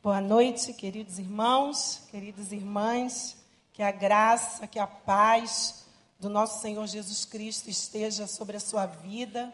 [0.00, 3.36] Boa noite, queridos irmãos, queridas irmãs.
[3.72, 5.86] Que a graça, que a paz
[6.20, 9.52] do nosso Senhor Jesus Cristo esteja sobre a sua vida,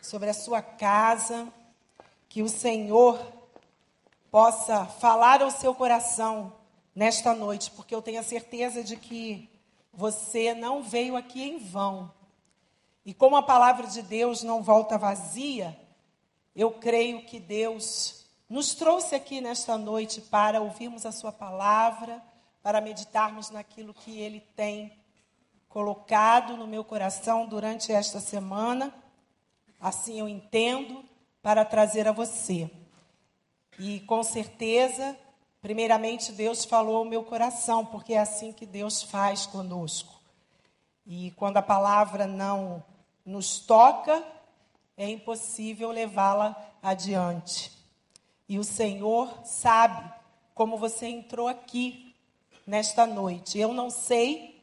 [0.00, 1.52] sobre a sua casa.
[2.30, 3.20] Que o Senhor
[4.30, 6.54] possa falar ao seu coração
[6.94, 9.50] nesta noite, porque eu tenho a certeza de que
[9.92, 12.10] você não veio aqui em vão.
[13.04, 15.78] E como a palavra de Deus não volta vazia,
[16.56, 18.23] eu creio que Deus
[18.54, 22.22] nos trouxe aqui nesta noite para ouvirmos a Sua palavra,
[22.62, 24.96] para meditarmos naquilo que Ele tem
[25.68, 28.94] colocado no meu coração durante esta semana.
[29.80, 31.04] Assim eu entendo,
[31.42, 32.70] para trazer a você.
[33.76, 35.18] E com certeza,
[35.60, 40.14] primeiramente, Deus falou ao meu coração, porque é assim que Deus faz conosco.
[41.04, 42.84] E quando a palavra não
[43.26, 44.24] nos toca,
[44.96, 47.74] é impossível levá-la adiante.
[48.48, 50.12] E o Senhor sabe
[50.54, 52.14] como você entrou aqui
[52.66, 53.58] nesta noite.
[53.58, 54.62] Eu não sei,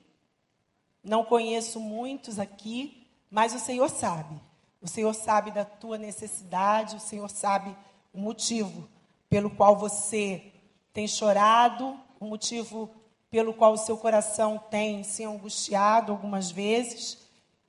[1.04, 4.40] não conheço muitos aqui, mas o Senhor sabe.
[4.82, 7.76] O Senhor sabe da tua necessidade, o Senhor sabe
[8.14, 8.88] o motivo
[9.30, 10.52] pelo qual você
[10.94, 12.90] tem chorado, o motivo
[13.30, 17.18] pelo qual o seu coração tem se angustiado algumas vezes.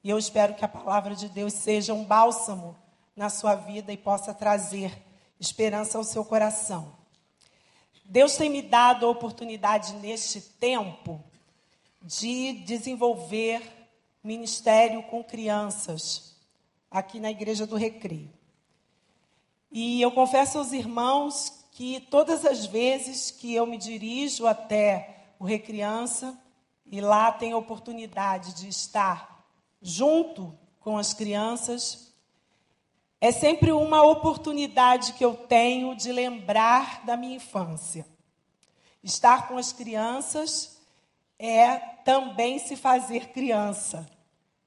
[0.02, 2.76] E eu espero que a palavra de Deus seja um bálsamo
[3.14, 5.00] na sua vida e possa trazer
[5.42, 6.96] esperança ao seu coração.
[8.04, 11.22] Deus tem me dado a oportunidade neste tempo
[12.00, 13.60] de desenvolver
[14.22, 16.36] ministério com crianças
[16.90, 18.32] aqui na Igreja do Recreio.
[19.70, 25.44] E eu confesso aos irmãos que todas as vezes que eu me dirijo até o
[25.44, 26.38] Recriança
[26.86, 29.44] e lá tenho a oportunidade de estar
[29.80, 32.11] junto com as crianças,
[33.22, 38.04] é sempre uma oportunidade que eu tenho de lembrar da minha infância.
[39.00, 40.80] Estar com as crianças
[41.38, 44.10] é também se fazer criança,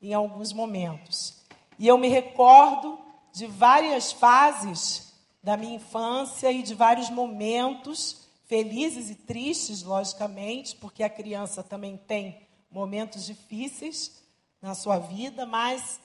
[0.02, 1.44] em alguns momentos.
[1.78, 2.98] E eu me recordo
[3.34, 5.14] de várias fases
[5.44, 11.98] da minha infância e de vários momentos, felizes e tristes, logicamente, porque a criança também
[11.98, 14.24] tem momentos difíceis
[14.62, 16.00] na sua vida, mas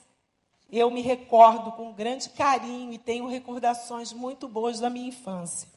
[0.71, 5.69] eu me recordo com grande carinho e tenho recordações muito boas da minha infância.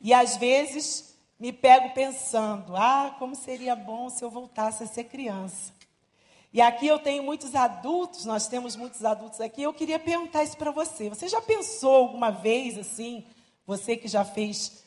[0.00, 5.04] E às vezes me pego pensando: ah, como seria bom se eu voltasse a ser
[5.04, 5.74] criança.
[6.52, 9.62] E aqui eu tenho muitos adultos, nós temos muitos adultos aqui.
[9.62, 11.08] Eu queria perguntar isso para você.
[11.08, 13.26] Você já pensou alguma vez assim,
[13.66, 14.82] você que já fez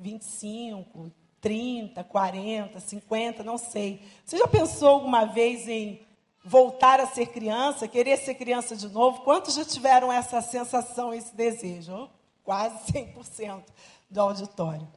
[0.00, 4.00] 25, 30, 40, 50, não sei.
[4.24, 6.00] Você já pensou alguma vez em
[6.44, 9.22] voltar a ser criança, querer ser criança de novo.
[9.22, 12.10] Quantos já tiveram essa sensação, esse desejo?
[12.42, 13.62] Quase 100%
[14.10, 14.88] do auditório.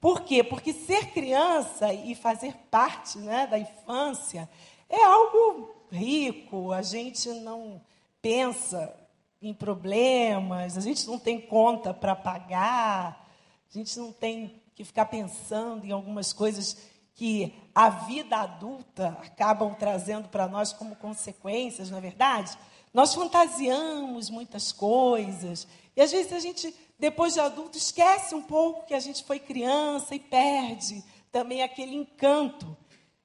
[0.00, 0.44] Por quê?
[0.44, 4.48] Porque ser criança e fazer parte né, da infância
[4.88, 7.80] é algo rico, a gente não
[8.20, 8.94] pensa
[9.40, 13.28] em problemas, a gente não tem conta para pagar,
[13.68, 16.76] a gente não tem que ficar pensando em algumas coisas
[17.18, 22.56] que a vida adulta acabam trazendo para nós como consequências, não é verdade?
[22.94, 28.86] Nós fantasiamos muitas coisas e às vezes a gente, depois de adulto, esquece um pouco
[28.86, 32.76] que a gente foi criança e perde também aquele encanto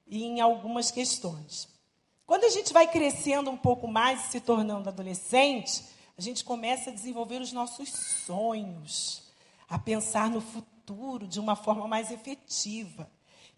[0.08, 1.68] em algumas questões.
[2.26, 5.84] Quando a gente vai crescendo um pouco mais e se tornando adolescente,
[6.18, 9.22] a gente começa a desenvolver os nossos sonhos,
[9.68, 13.08] a pensar no futuro de uma forma mais efetiva.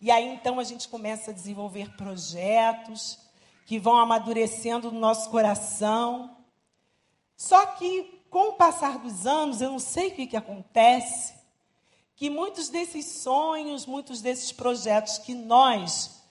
[0.00, 3.18] E aí então a gente começa a desenvolver projetos
[3.64, 6.36] que vão amadurecendo no nosso coração.
[7.36, 11.34] Só que com o passar dos anos, eu não sei o que, que acontece,
[12.14, 16.22] que muitos desses sonhos, muitos desses projetos que nós,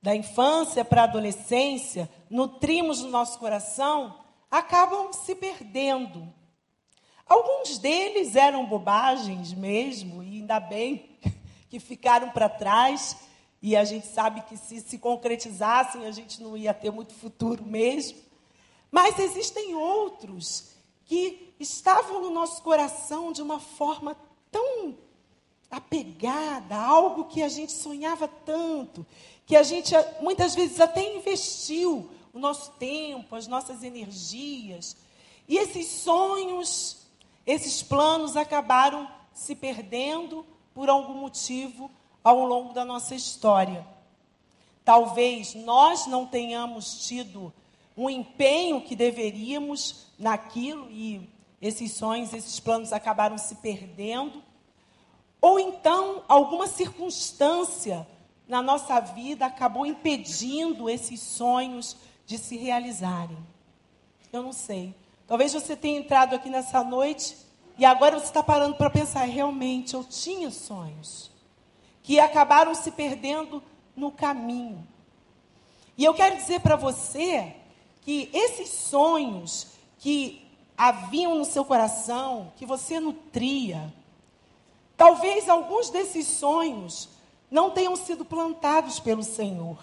[0.00, 4.18] da infância para a adolescência, nutrimos no nosso coração,
[4.50, 6.32] acabam se perdendo.
[7.26, 11.13] Alguns deles eram bobagens mesmo, e ainda bem
[11.74, 13.16] que ficaram para trás
[13.60, 17.64] e a gente sabe que se se concretizassem a gente não ia ter muito futuro
[17.64, 18.16] mesmo.
[18.92, 20.68] Mas existem outros
[21.04, 24.16] que estavam no nosso coração de uma forma
[24.52, 24.96] tão
[25.68, 29.04] apegada, algo que a gente sonhava tanto,
[29.44, 34.96] que a gente muitas vezes até investiu o nosso tempo, as nossas energias.
[35.48, 36.98] E esses sonhos,
[37.44, 41.90] esses planos acabaram se perdendo por algum motivo
[42.22, 43.86] ao longo da nossa história.
[44.84, 47.52] Talvez nós não tenhamos tido
[47.96, 51.28] um empenho que deveríamos naquilo e
[51.62, 54.42] esses sonhos, esses planos acabaram se perdendo.
[55.40, 58.06] Ou então alguma circunstância
[58.46, 63.38] na nossa vida acabou impedindo esses sonhos de se realizarem.
[64.32, 64.94] Eu não sei.
[65.26, 67.36] Talvez você tenha entrado aqui nessa noite
[67.76, 71.30] e agora você está parando para pensar: realmente, eu tinha sonhos
[72.02, 73.62] que acabaram se perdendo
[73.96, 74.86] no caminho.
[75.96, 77.54] E eu quero dizer para você
[78.02, 79.68] que esses sonhos
[79.98, 80.44] que
[80.76, 83.92] haviam no seu coração, que você nutria,
[84.96, 87.08] talvez alguns desses sonhos
[87.50, 89.78] não tenham sido plantados pelo Senhor.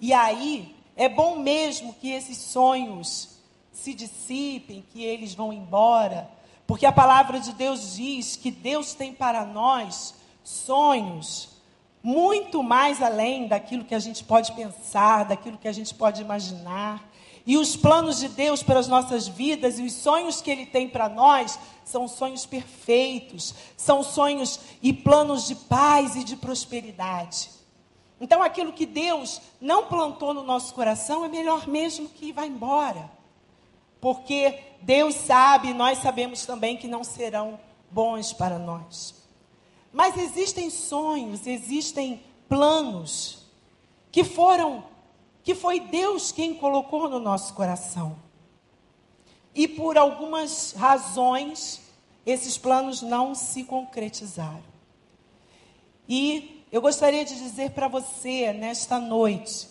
[0.00, 3.40] E aí, é bom mesmo que esses sonhos
[3.72, 6.30] se dissipem, que eles vão embora,
[6.66, 11.54] porque a palavra de Deus diz que Deus tem para nós sonhos
[12.02, 17.02] muito mais além daquilo que a gente pode pensar, daquilo que a gente pode imaginar.
[17.46, 20.88] E os planos de Deus para as nossas vidas e os sonhos que Ele tem
[20.88, 27.50] para nós são sonhos perfeitos, são sonhos e planos de paz e de prosperidade.
[28.20, 33.10] Então, aquilo que Deus não plantou no nosso coração é melhor mesmo que vá embora.
[34.00, 37.58] Porque Deus sabe, nós sabemos também que não serão
[37.90, 39.14] bons para nós.
[39.90, 43.46] Mas existem sonhos, existem planos
[44.12, 44.84] que foram
[45.42, 48.16] que foi Deus quem colocou no nosso coração.
[49.54, 51.80] E por algumas razões,
[52.26, 54.64] esses planos não se concretizaram.
[56.08, 59.68] E eu gostaria de dizer para você nesta noite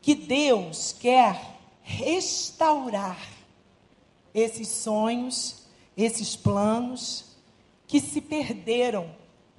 [0.00, 1.40] que Deus quer
[1.82, 3.39] restaurar
[4.34, 5.64] esses sonhos,
[5.96, 7.36] esses planos
[7.86, 9.10] que se perderam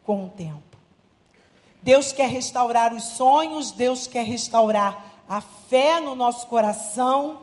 [0.03, 0.77] com o tempo.
[1.81, 7.39] Deus quer restaurar os sonhos, Deus quer restaurar a fé no nosso coração,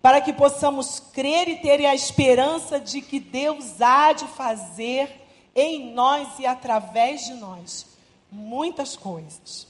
[0.00, 5.08] para que possamos crer e ter a esperança de que Deus há de fazer
[5.54, 7.86] em nós e através de nós
[8.30, 9.66] muitas coisas.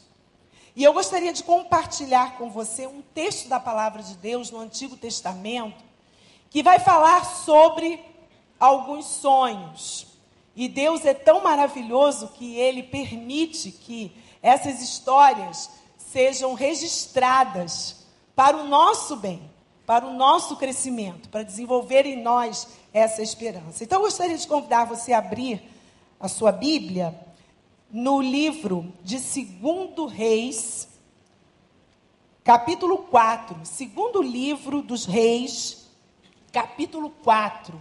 [0.74, 4.96] E eu gostaria de compartilhar com você um texto da palavra de Deus no Antigo
[4.96, 5.84] Testamento,
[6.52, 7.98] que vai falar sobre
[8.60, 10.06] alguns sonhos.
[10.54, 18.04] E Deus é tão maravilhoso que ele permite que essas histórias sejam registradas
[18.36, 19.50] para o nosso bem,
[19.86, 23.82] para o nosso crescimento, para desenvolver em nós essa esperança.
[23.82, 25.62] Então eu gostaria de convidar você a abrir
[26.20, 27.18] a sua Bíblia
[27.90, 30.86] no livro de Segundo Reis,
[32.44, 35.81] capítulo 4, segundo livro dos Reis,
[36.52, 37.80] capítulo 4.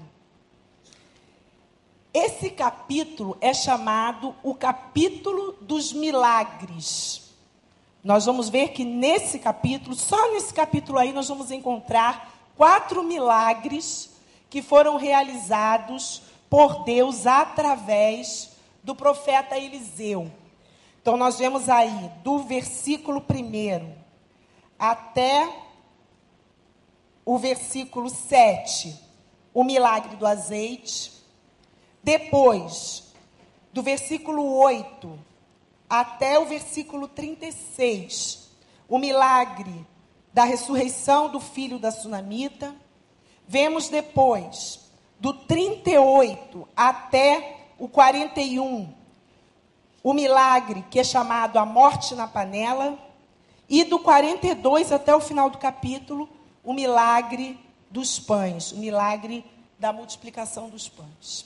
[2.13, 7.33] Esse capítulo é chamado o capítulo dos milagres.
[8.01, 14.09] Nós vamos ver que nesse capítulo, só nesse capítulo aí, nós vamos encontrar quatro milagres
[14.49, 18.51] que foram realizados por Deus através
[18.83, 20.31] do profeta Eliseu.
[21.01, 23.93] Então, nós vemos aí, do versículo 1
[24.77, 25.70] até
[27.25, 28.97] o versículo 7,
[29.53, 31.21] o milagre do azeite
[32.03, 33.13] depois,
[33.71, 35.19] do versículo 8
[35.87, 38.49] até o versículo 36,
[38.87, 39.85] o milagre
[40.33, 42.73] da ressurreição do filho da sunamita.
[43.47, 44.89] Vemos depois,
[45.19, 48.91] do 38 até o 41,
[50.03, 52.97] o milagre que é chamado a morte na panela.
[53.69, 56.27] E do 42 até o final do capítulo,
[56.63, 59.45] o milagre dos pães, o milagre
[59.79, 61.45] da multiplicação dos pães.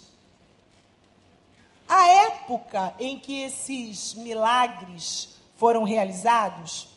[1.88, 6.88] A época em que esses milagres foram realizados,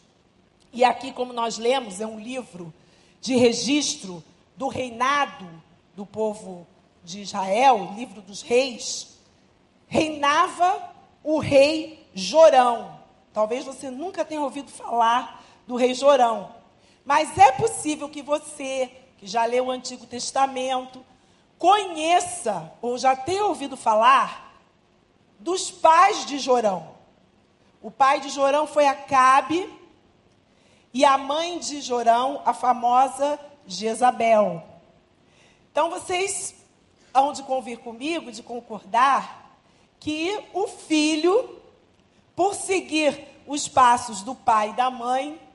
[0.73, 2.73] e aqui, como nós lemos, é um livro
[3.21, 4.23] de registro
[4.57, 5.49] do reinado
[5.95, 6.67] do povo
[7.05, 9.19] de Israel, livro dos reis,
[9.87, 12.99] reinava o rei Jorão.
[13.33, 16.55] Talvez você nunca tenha ouvido falar do rei Jorão,
[17.09, 21.03] mas é possível que você, que já leu o Antigo Testamento,
[21.59, 24.61] conheça ou já tenha ouvido falar
[25.39, 26.97] dos pais de Jorão.
[27.81, 29.73] O pai de Jorão foi Acabe
[30.93, 34.63] e a mãe de Jorão, a famosa Jezabel.
[35.73, 36.57] Então vocês
[37.15, 39.57] hão de convir comigo, de concordar,
[39.99, 41.59] que o filho,
[42.37, 45.48] por seguir os passos do pai e da mãe,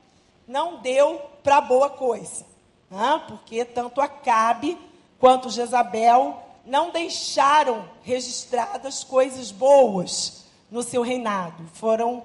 [0.48, 2.46] não deu para boa coisa.
[2.90, 3.24] Né?
[3.28, 4.78] Porque tanto Acabe
[5.20, 11.64] quanto Jezabel não deixaram registradas coisas boas no seu reinado.
[11.74, 12.24] Foram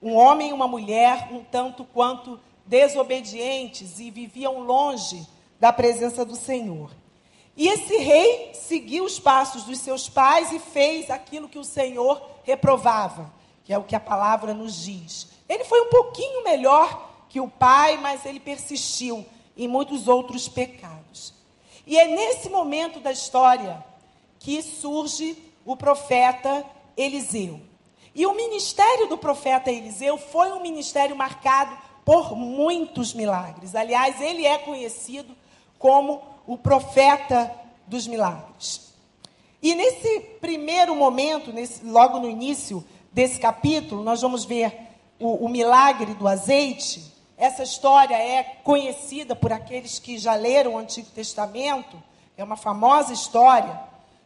[0.00, 5.26] um homem e uma mulher um tanto quanto desobedientes e viviam longe
[5.58, 6.90] da presença do Senhor.
[7.56, 12.20] E esse rei seguiu os passos dos seus pais e fez aquilo que o Senhor
[12.42, 13.30] reprovava,
[13.64, 15.28] que é o que a palavra nos diz.
[15.48, 19.24] Ele foi um pouquinho melhor que o pai, mas ele persistiu
[19.56, 21.32] em muitos outros pecados.
[21.86, 23.82] E é nesse momento da história
[24.38, 26.62] que surge o profeta
[26.94, 27.58] Eliseu.
[28.14, 31.74] E o ministério do profeta Eliseu foi um ministério marcado
[32.04, 33.74] por muitos milagres.
[33.74, 35.34] Aliás, ele é conhecido
[35.78, 37.50] como o profeta
[37.86, 38.92] dos milagres.
[39.62, 44.76] E nesse primeiro momento, nesse, logo no início desse capítulo, nós vamos ver
[45.18, 47.11] o, o milagre do azeite.
[47.42, 52.00] Essa história é conhecida por aqueles que já leram o Antigo Testamento,
[52.36, 53.80] é uma famosa história.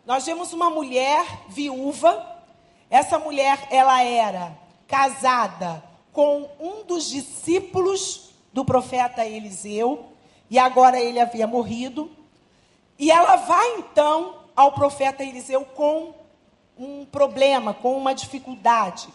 [0.04, 2.42] Nós vemos uma mulher viúva.
[2.90, 4.54] Essa mulher, ela era
[4.86, 5.82] casada
[6.12, 10.12] com um dos discípulos do profeta Eliseu,
[10.50, 12.10] e agora ele havia morrido.
[12.98, 16.12] E ela vai então ao profeta Eliseu com
[16.76, 19.08] um problema, com uma dificuldade.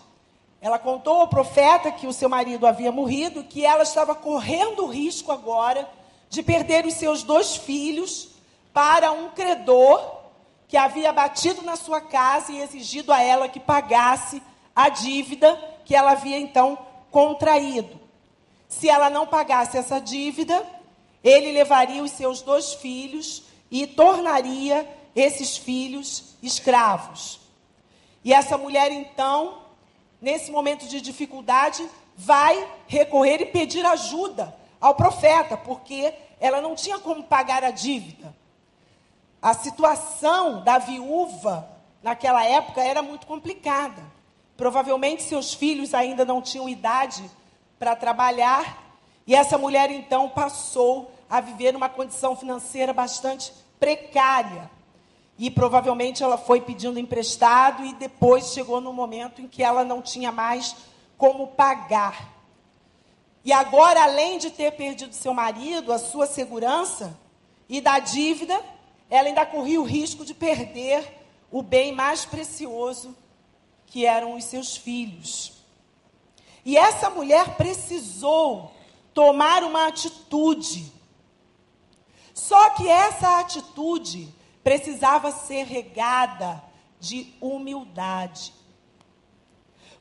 [0.61, 4.87] Ela contou ao profeta que o seu marido havia morrido, que ela estava correndo o
[4.87, 5.89] risco agora
[6.29, 8.29] de perder os seus dois filhos
[8.71, 10.21] para um credor
[10.67, 14.41] que havia batido na sua casa e exigido a ela que pagasse
[14.75, 16.77] a dívida que ela havia então
[17.09, 17.99] contraído.
[18.67, 20.65] Se ela não pagasse essa dívida,
[21.23, 27.41] ele levaria os seus dois filhos e tornaria esses filhos escravos.
[28.23, 29.60] E essa mulher, então,
[30.21, 36.99] nesse momento de dificuldade, vai recorrer e pedir ajuda ao profeta, porque ela não tinha
[36.99, 38.35] como pagar a dívida.
[39.41, 41.67] A situação da viúva
[42.03, 44.03] naquela época era muito complicada.
[44.55, 47.23] Provavelmente seus filhos ainda não tinham idade
[47.79, 54.69] para trabalhar, e essa mulher então passou a viver uma condição financeira bastante precária.
[55.37, 60.01] E provavelmente ela foi pedindo emprestado e depois chegou no momento em que ela não
[60.01, 60.75] tinha mais
[61.17, 62.31] como pagar.
[63.43, 67.17] E agora, além de ter perdido seu marido, a sua segurança
[67.67, 68.61] e da dívida,
[69.09, 71.21] ela ainda corria o risco de perder
[71.51, 73.15] o bem mais precioso,
[73.87, 75.53] que eram os seus filhos.
[76.63, 78.71] E essa mulher precisou
[79.13, 80.91] tomar uma atitude.
[82.33, 84.33] Só que essa atitude
[84.63, 86.61] precisava ser regada
[86.99, 88.53] de humildade.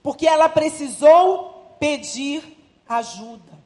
[0.02, 2.56] Porque ela precisou pedir
[2.88, 3.58] ajuda.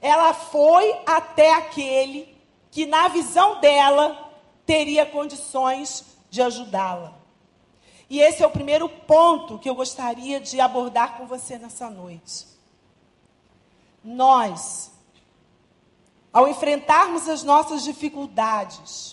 [0.00, 2.36] Ela foi até aquele
[2.70, 4.32] que, na visão dela,
[4.66, 7.14] teria condições de ajudá-la.
[8.08, 12.46] E esse é o primeiro ponto que eu gostaria de abordar com você nessa noite.
[14.04, 14.92] Nós,
[16.32, 19.11] ao enfrentarmos as nossas dificuldades,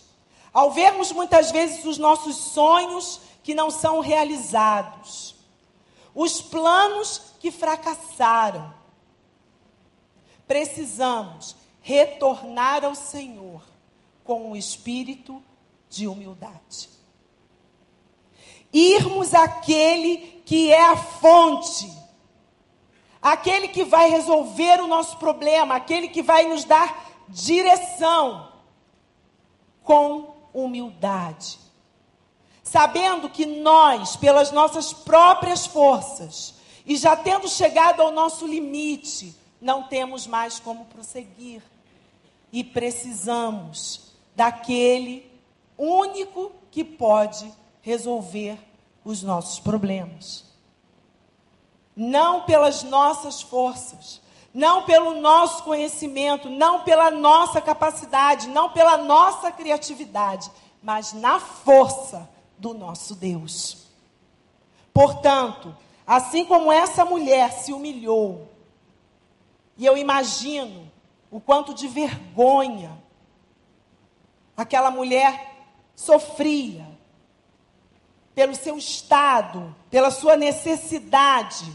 [0.53, 5.36] ao vermos muitas vezes os nossos sonhos que não são realizados,
[6.13, 8.74] os planos que fracassaram,
[10.48, 13.62] precisamos retornar ao Senhor
[14.24, 15.41] com o espírito
[15.89, 16.89] de humildade.
[18.72, 21.91] Irmos àquele que é a fonte,
[23.22, 28.51] aquele que vai resolver o nosso problema, aquele que vai nos dar direção
[29.84, 31.60] com humildade.
[32.63, 39.84] Sabendo que nós, pelas nossas próprias forças, e já tendo chegado ao nosso limite, não
[39.84, 41.62] temos mais como prosseguir.
[42.51, 45.29] E precisamos daquele
[45.77, 47.51] único que pode
[47.82, 48.58] resolver
[49.03, 50.46] os nossos problemas.
[51.96, 54.22] Não pelas nossas forças,
[54.53, 60.50] não pelo nosso conhecimento, não pela nossa capacidade, não pela nossa criatividade,
[60.82, 63.88] mas na força do nosso Deus.
[64.94, 65.75] Portanto,
[66.06, 68.50] assim como essa mulher se humilhou,
[69.77, 70.91] e eu imagino
[71.32, 73.01] o quanto de vergonha
[74.58, 75.56] aquela mulher
[75.96, 76.86] sofria
[78.34, 81.72] pelo seu estado, pela sua necessidade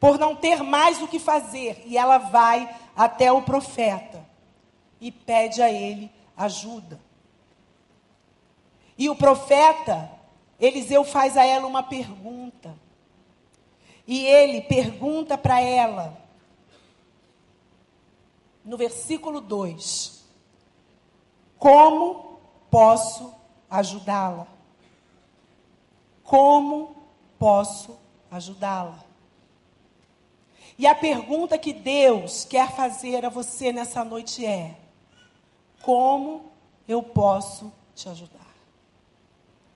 [0.00, 1.82] por não ter mais o que fazer.
[1.84, 4.26] E ela vai até o profeta
[4.98, 6.98] e pede a ele ajuda.
[8.96, 10.10] E o profeta,
[10.58, 12.74] Eliseu faz a ela uma pergunta.
[14.06, 16.18] E ele pergunta para ela,
[18.64, 20.24] no versículo 2:
[21.58, 22.40] Como
[22.70, 23.34] posso
[23.70, 24.46] ajudá-la?
[26.24, 26.96] Como
[27.38, 27.98] posso
[28.30, 29.09] ajudá-la?
[30.80, 34.74] E a pergunta que Deus quer fazer a você nessa noite é:
[35.82, 36.50] como
[36.88, 38.40] eu posso te ajudar.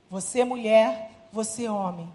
[0.08, 2.10] Você, mulher, você, homem,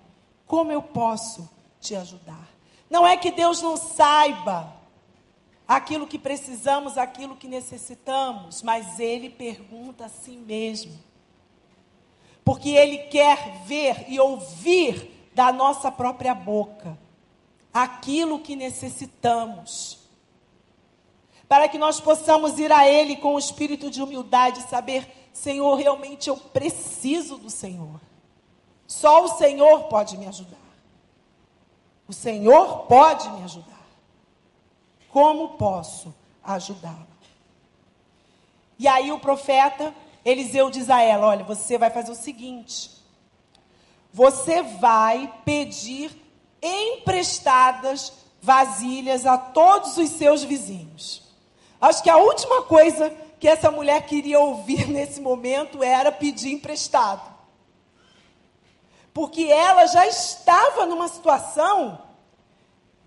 [0.48, 1.48] como eu posso
[1.80, 2.50] te ajudar?
[2.90, 4.74] Não é que Deus não saiba
[5.68, 10.98] aquilo que precisamos, aquilo que necessitamos, mas Ele pergunta a si mesmo.
[12.44, 16.98] Porque Ele quer ver e ouvir da nossa própria boca
[17.74, 20.00] aquilo que necessitamos.
[21.48, 26.30] Para que nós possamos ir a Ele com o espírito de humildade saber: Senhor, realmente
[26.30, 28.00] eu preciso do Senhor.
[28.88, 30.58] Só o Senhor pode me ajudar.
[32.08, 33.88] O Senhor pode me ajudar.
[35.10, 37.08] Como posso ajudá-la?
[38.78, 42.92] E aí o profeta Eliseu diz a ela: Olha, você vai fazer o seguinte.
[44.12, 46.19] Você vai pedir
[46.62, 51.24] emprestadas vasilhas a todos os seus vizinhos.
[51.80, 57.28] Acho que a última coisa que essa mulher queria ouvir nesse momento era pedir emprestado.
[59.14, 62.00] Porque ela já estava numa situação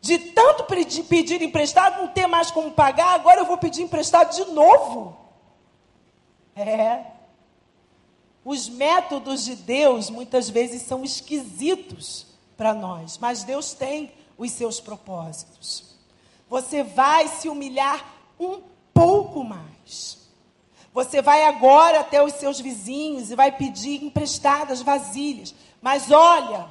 [0.01, 4.51] de tanto pedir, emprestado, não ter mais como pagar, agora eu vou pedir emprestado de
[4.53, 5.17] novo.
[6.57, 7.05] É.
[8.45, 12.32] Os métodos de Deus muitas vezes são esquisitos
[12.63, 15.97] para nós, mas Deus tem os seus propósitos.
[16.49, 18.07] Você vai se humilhar
[18.39, 18.63] um
[18.95, 20.29] pouco mais.
[20.95, 25.53] Você vai agora até os seus vizinhos e vai pedir emprestadas vasilhas.
[25.81, 26.69] Mas olha,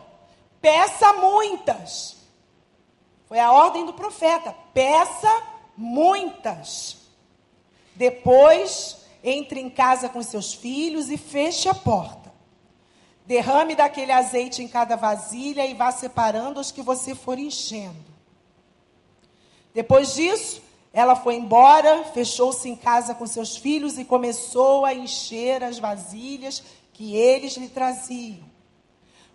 [0.62, 2.16] peça muitas.
[3.26, 5.44] Foi a ordem do profeta: peça
[5.76, 7.00] muitas.
[7.96, 12.21] Depois, entre em casa com seus filhos e feche a porta.
[13.32, 18.12] Derrame daquele azeite em cada vasilha e vá separando os que você for enchendo.
[19.74, 20.62] Depois disso,
[20.92, 26.62] ela foi embora, fechou-se em casa com seus filhos e começou a encher as vasilhas
[26.92, 28.44] que eles lhe traziam.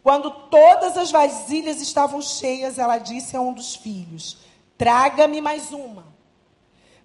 [0.03, 4.37] Quando todas as vasilhas estavam cheias, ela disse a um dos filhos:
[4.77, 6.05] Traga-me mais uma.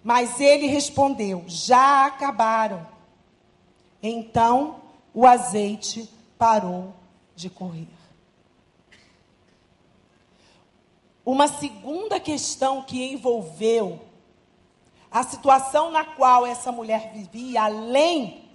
[0.04, 2.86] Mas ele respondeu: Já acabaram.
[4.02, 4.82] Então
[5.14, 6.06] o azeite
[6.42, 6.92] parou
[7.36, 7.86] de correr.
[11.24, 14.04] Uma segunda questão que envolveu
[15.08, 18.50] a situação na qual essa mulher vivia, além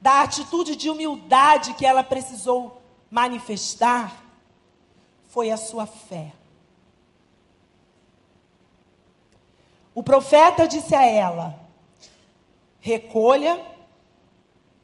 [0.00, 4.22] da atitude de humildade que ela precisou manifestar
[5.26, 6.32] foi a sua fé.
[9.92, 11.58] O profeta disse a ela:
[12.78, 13.60] recolha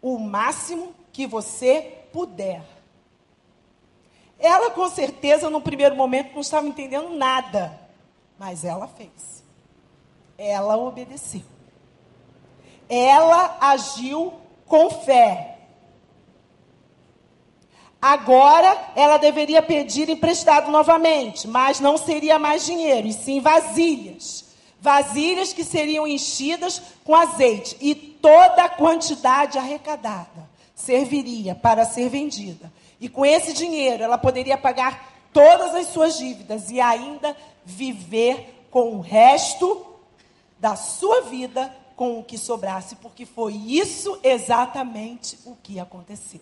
[0.03, 2.63] o máximo que você puder.
[4.39, 7.79] Ela, com certeza, no primeiro momento, não estava entendendo nada,
[8.39, 9.43] mas ela fez.
[10.37, 11.43] Ela obedeceu.
[12.89, 14.33] Ela agiu
[14.65, 15.59] com fé.
[18.01, 24.47] Agora ela deveria pedir emprestado novamente, mas não seria mais dinheiro, e sim vasilhas.
[24.81, 30.48] Vasilhas que seriam enchidas com azeite, e toda a quantidade arrecadada
[30.79, 32.73] serviria para ser vendida.
[33.01, 38.97] E com esse dinheiro ela poderia pagar todas as suas dívidas e ainda viver com
[38.97, 39.87] o resto
[40.59, 46.41] da sua vida com o que sobrasse, porque foi isso exatamente o que aconteceu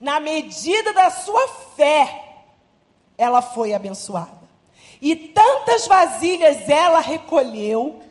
[0.00, 2.44] na medida da sua fé,
[3.16, 4.46] ela foi abençoada.
[5.00, 8.02] E tantas vasilhas ela recolheu,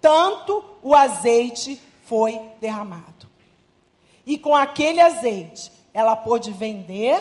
[0.00, 3.28] tanto o azeite foi derramado.
[4.26, 7.20] E com aquele azeite, ela pôde vender,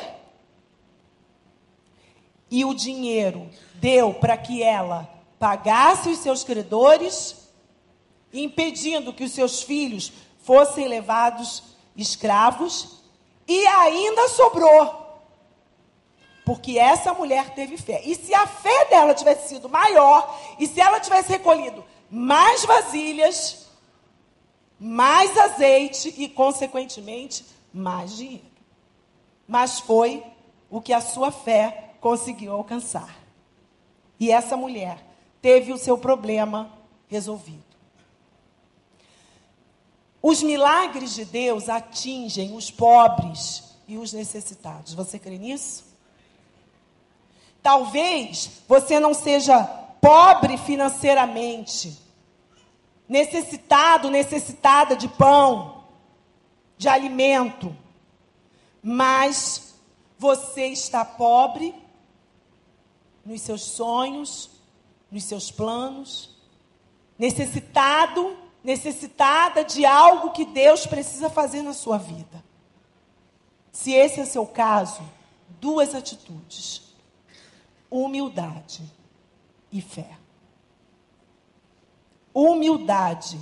[2.50, 7.50] e o dinheiro deu para que ela pagasse os seus credores,
[8.32, 11.64] impedindo que os seus filhos fossem levados
[11.96, 13.02] escravos,
[13.48, 15.02] e ainda sobrou.
[16.46, 18.02] Porque essa mulher teve fé.
[18.04, 23.63] E se a fé dela tivesse sido maior, e se ela tivesse recolhido mais vasilhas,
[24.80, 28.46] mais azeite e, consequentemente, mais dinheiro.
[29.48, 30.24] Mas foi
[30.70, 33.16] o que a sua fé conseguiu alcançar.
[34.20, 35.04] E essa mulher
[35.42, 36.72] teve o seu problema
[37.08, 37.64] resolvido.
[40.22, 44.94] Os milagres de Deus atingem os pobres e os necessitados.
[44.94, 45.84] Você crê nisso?
[47.62, 49.62] Talvez você não seja
[50.02, 51.98] pobre financeiramente,
[53.08, 55.84] necessitado, necessitada de pão,
[56.78, 57.76] de alimento,
[58.82, 59.76] mas
[60.18, 61.74] você está pobre
[63.26, 64.50] nos seus sonhos,
[65.12, 66.36] nos seus planos,
[67.18, 72.44] necessitado necessitada de algo que Deus precisa fazer na sua vida.
[73.72, 75.02] Se esse é seu caso,
[75.60, 76.94] duas atitudes:
[77.92, 78.84] humildade
[79.72, 80.18] e fé.
[82.34, 83.40] Humildade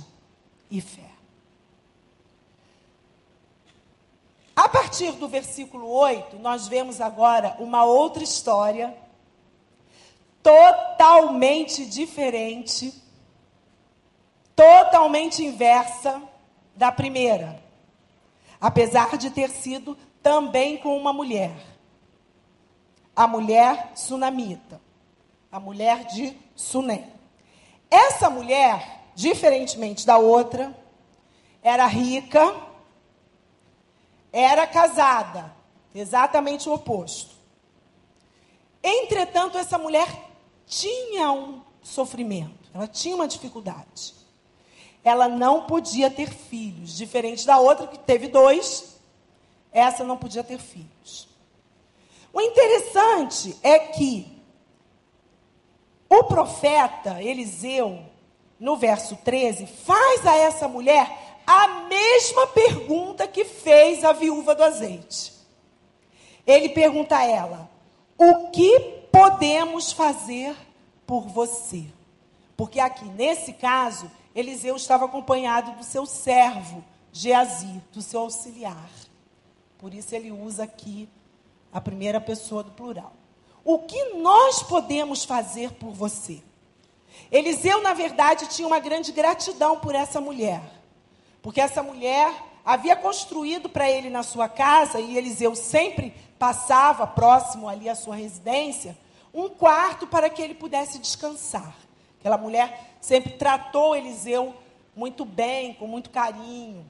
[0.70, 1.10] e fé.
[4.54, 8.96] A partir do versículo 8, nós vemos agora uma outra história
[10.42, 12.92] totalmente diferente,
[14.54, 16.22] totalmente inversa
[16.76, 17.62] da primeira.
[18.60, 21.54] Apesar de ter sido também com uma mulher.
[23.14, 24.80] A mulher sunamita.
[25.50, 27.21] A mulher de Sunem.
[27.92, 30.74] Essa mulher, diferentemente da outra,
[31.62, 32.56] era rica,
[34.32, 35.54] era casada,
[35.94, 37.34] exatamente o oposto.
[38.82, 40.08] Entretanto, essa mulher
[40.66, 44.14] tinha um sofrimento, ela tinha uma dificuldade.
[45.04, 48.96] Ela não podia ter filhos, diferente da outra que teve dois,
[49.70, 51.28] essa não podia ter filhos.
[52.32, 54.31] O interessante é que
[56.12, 58.04] o profeta Eliseu,
[58.60, 64.62] no verso 13, faz a essa mulher a mesma pergunta que fez a viúva do
[64.62, 65.32] azeite.
[66.46, 67.70] Ele pergunta a ela:
[68.18, 68.78] O que
[69.10, 70.54] podemos fazer
[71.06, 71.86] por você?
[72.58, 78.90] Porque aqui, nesse caso, Eliseu estava acompanhado do seu servo, Geazi, do seu auxiliar.
[79.78, 81.08] Por isso ele usa aqui
[81.72, 83.14] a primeira pessoa do plural.
[83.64, 86.42] O que nós podemos fazer por você?
[87.30, 90.62] Eliseu, na verdade, tinha uma grande gratidão por essa mulher.
[91.40, 92.32] Porque essa mulher
[92.64, 98.16] havia construído para ele na sua casa, e Eliseu sempre passava próximo ali à sua
[98.16, 98.96] residência,
[99.32, 101.74] um quarto para que ele pudesse descansar.
[102.20, 104.54] Aquela mulher sempre tratou Eliseu
[104.94, 106.88] muito bem, com muito carinho.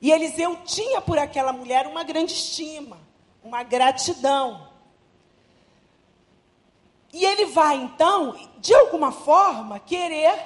[0.00, 2.98] E Eliseu tinha por aquela mulher uma grande estima,
[3.42, 4.67] uma gratidão.
[7.12, 10.38] E ele vai, então, de alguma forma, querer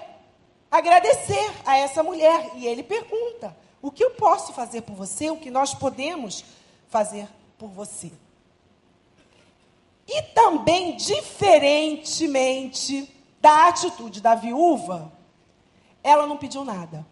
[0.70, 2.52] agradecer a essa mulher.
[2.54, 5.30] E ele pergunta: o que eu posso fazer por você?
[5.30, 6.44] O que nós podemos
[6.88, 8.12] fazer por você?
[10.06, 15.12] E também, diferentemente da atitude da viúva,
[16.02, 17.06] ela não pediu nada.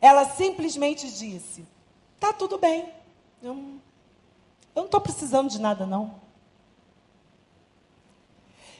[0.00, 1.66] Ela simplesmente disse:
[2.20, 2.88] tá tudo bem,
[3.42, 3.80] eu, eu
[4.76, 6.22] não estou precisando de nada, não.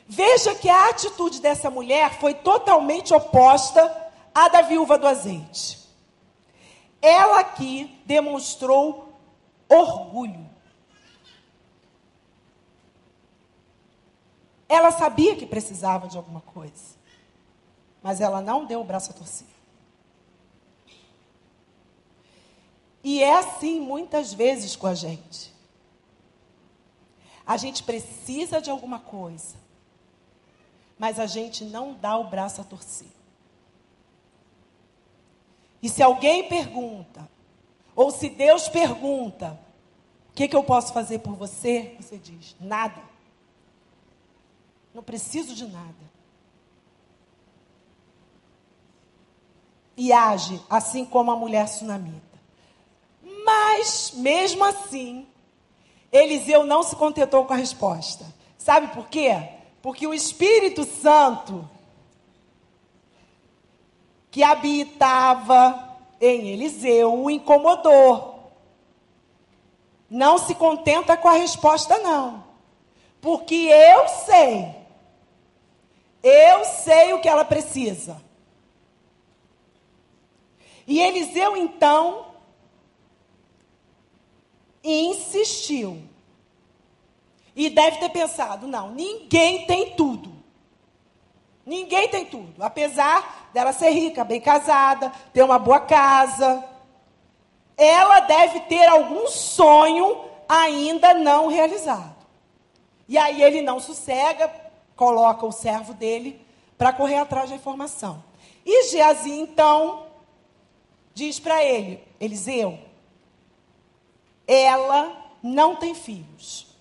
[0.06, 5.78] Veja que a atitude dessa mulher foi totalmente oposta à da viúva do azeite.
[7.00, 9.18] Ela aqui demonstrou
[9.68, 10.48] orgulho.
[14.68, 16.96] Ela sabia que precisava de alguma coisa,
[18.02, 19.46] mas ela não deu o braço a torcer.
[23.02, 25.52] E é assim muitas vezes com a gente.
[27.46, 29.56] A gente precisa de alguma coisa,
[30.98, 33.08] mas a gente não dá o braço a torcer.
[35.82, 37.28] E se alguém pergunta,
[37.94, 39.58] ou se Deus pergunta,
[40.30, 41.96] o que, que eu posso fazer por você?
[42.00, 43.02] Você diz: nada.
[44.94, 46.04] Não preciso de nada.
[49.96, 52.40] E age assim como a mulher sunamita.
[53.44, 55.26] Mas, mesmo assim,
[56.10, 58.24] Eliseu não se contentou com a resposta.
[58.56, 59.53] Sabe por quê?
[59.84, 61.68] Porque o Espírito Santo
[64.30, 68.50] que habitava em Eliseu o incomodou.
[70.08, 72.42] Não se contenta com a resposta, não.
[73.20, 74.74] Porque eu sei.
[76.22, 78.24] Eu sei o que ela precisa.
[80.86, 82.28] E Eliseu, então,
[84.82, 86.02] insistiu.
[87.54, 90.32] E deve ter pensado: não, ninguém tem tudo.
[91.64, 92.62] Ninguém tem tudo.
[92.62, 96.64] Apesar dela ser rica, bem casada, ter uma boa casa,
[97.76, 102.14] ela deve ter algum sonho ainda não realizado.
[103.08, 104.52] E aí ele não sossega,
[104.96, 106.44] coloca o servo dele
[106.76, 108.22] para correr atrás da informação.
[108.64, 110.06] E Geazi, então,
[111.14, 112.78] diz para ele: Eliseu,
[114.46, 116.73] ela não tem filhos.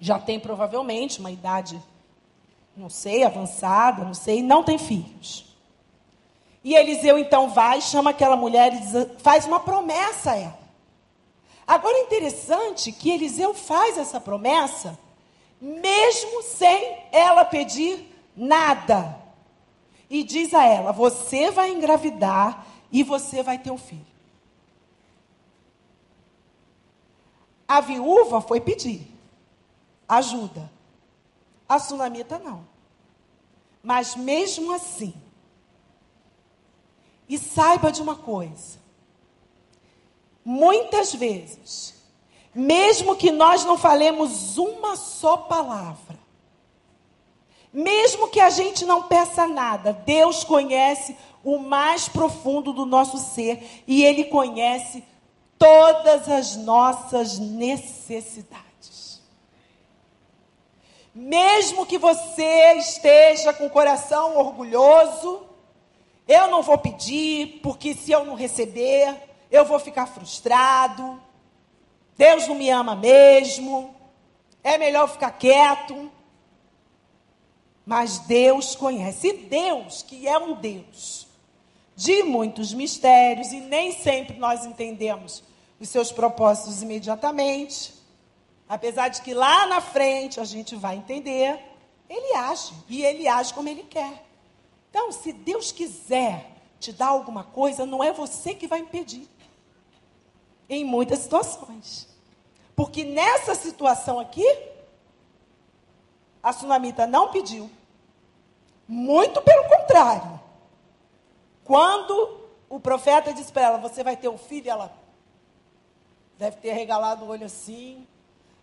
[0.00, 1.82] Já tem provavelmente uma idade,
[2.76, 5.44] não sei, avançada, não sei, não tem filhos.
[6.62, 10.58] E Eliseu então vai, chama aquela mulher e faz uma promessa a ela.
[11.66, 14.98] Agora é interessante que Eliseu faz essa promessa,
[15.60, 18.06] mesmo sem ela pedir
[18.36, 19.16] nada.
[20.10, 24.06] e diz a ela: Você vai engravidar e você vai ter um filho.
[27.66, 29.17] A viúva foi pedir
[30.08, 30.70] ajuda.
[31.68, 32.66] A sunamita não.
[33.82, 35.14] Mas mesmo assim,
[37.28, 38.78] e saiba de uma coisa:
[40.44, 41.94] muitas vezes,
[42.54, 46.18] mesmo que nós não falemos uma só palavra,
[47.72, 53.82] mesmo que a gente não peça nada, Deus conhece o mais profundo do nosso ser
[53.86, 55.04] e Ele conhece
[55.58, 58.67] todas as nossas necessidades.
[61.14, 65.46] Mesmo que você esteja com o coração orgulhoso,
[66.26, 69.16] eu não vou pedir, porque se eu não receber,
[69.50, 71.20] eu vou ficar frustrado.
[72.16, 73.94] Deus não me ama mesmo.
[74.62, 76.10] É melhor ficar quieto.
[77.86, 79.28] Mas Deus conhece.
[79.28, 81.26] E Deus, que é um Deus
[81.98, 85.42] de muitos mistérios, e nem sempre nós entendemos
[85.80, 87.92] os seus propósitos imediatamente,
[88.68, 91.58] apesar de que lá na frente a gente vai entender,
[92.08, 94.24] ele age, e ele age como ele quer.
[94.90, 99.28] Então, se Deus quiser te dar alguma coisa, não é você que vai impedir.
[100.68, 102.08] Em muitas situações.
[102.76, 104.46] Porque nessa situação aqui,
[106.42, 107.70] a sunamita não pediu.
[108.86, 110.40] Muito pelo contrário.
[111.64, 114.96] Quando o profeta disse para ela: Você vai ter um filho, ela
[116.38, 118.06] deve ter regalado o olho assim.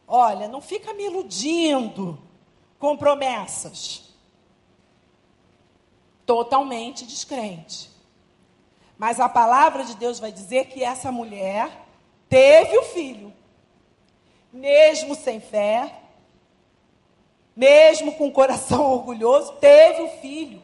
[0.07, 2.19] Olha, não fica me iludindo
[2.79, 4.13] com promessas.
[6.25, 7.89] Totalmente descrente.
[8.97, 11.85] Mas a palavra de Deus vai dizer que essa mulher
[12.29, 13.33] teve o filho,
[14.51, 16.01] mesmo sem fé,
[17.55, 20.61] mesmo com o coração orgulhoso, teve o filho.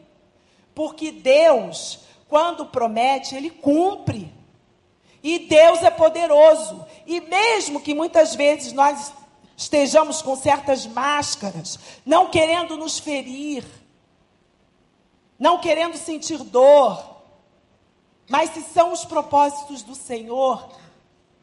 [0.74, 4.32] Porque Deus, quando promete, ele cumpre.
[5.22, 6.84] E Deus é poderoso.
[7.06, 9.12] E mesmo que muitas vezes nós
[9.62, 13.64] estejamos com certas máscaras, não querendo nos ferir,
[15.38, 17.22] não querendo sentir dor,
[18.28, 20.68] mas se são os propósitos do Senhor,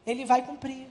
[0.06, 0.88] Ele vai cumprir.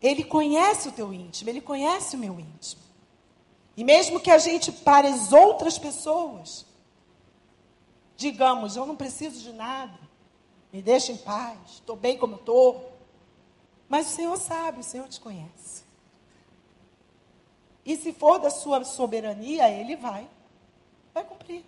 [0.00, 2.80] Ele conhece o teu íntimo, ele conhece o meu íntimo.
[3.76, 6.64] E mesmo que a gente para as outras pessoas,
[8.16, 9.98] digamos, eu não preciso de nada,
[10.72, 12.87] me deixa em paz, estou bem como estou.
[13.88, 15.82] Mas o Senhor sabe, o Senhor te conhece.
[17.84, 20.28] E se for da sua soberania, Ele vai,
[21.14, 21.64] vai cumprir.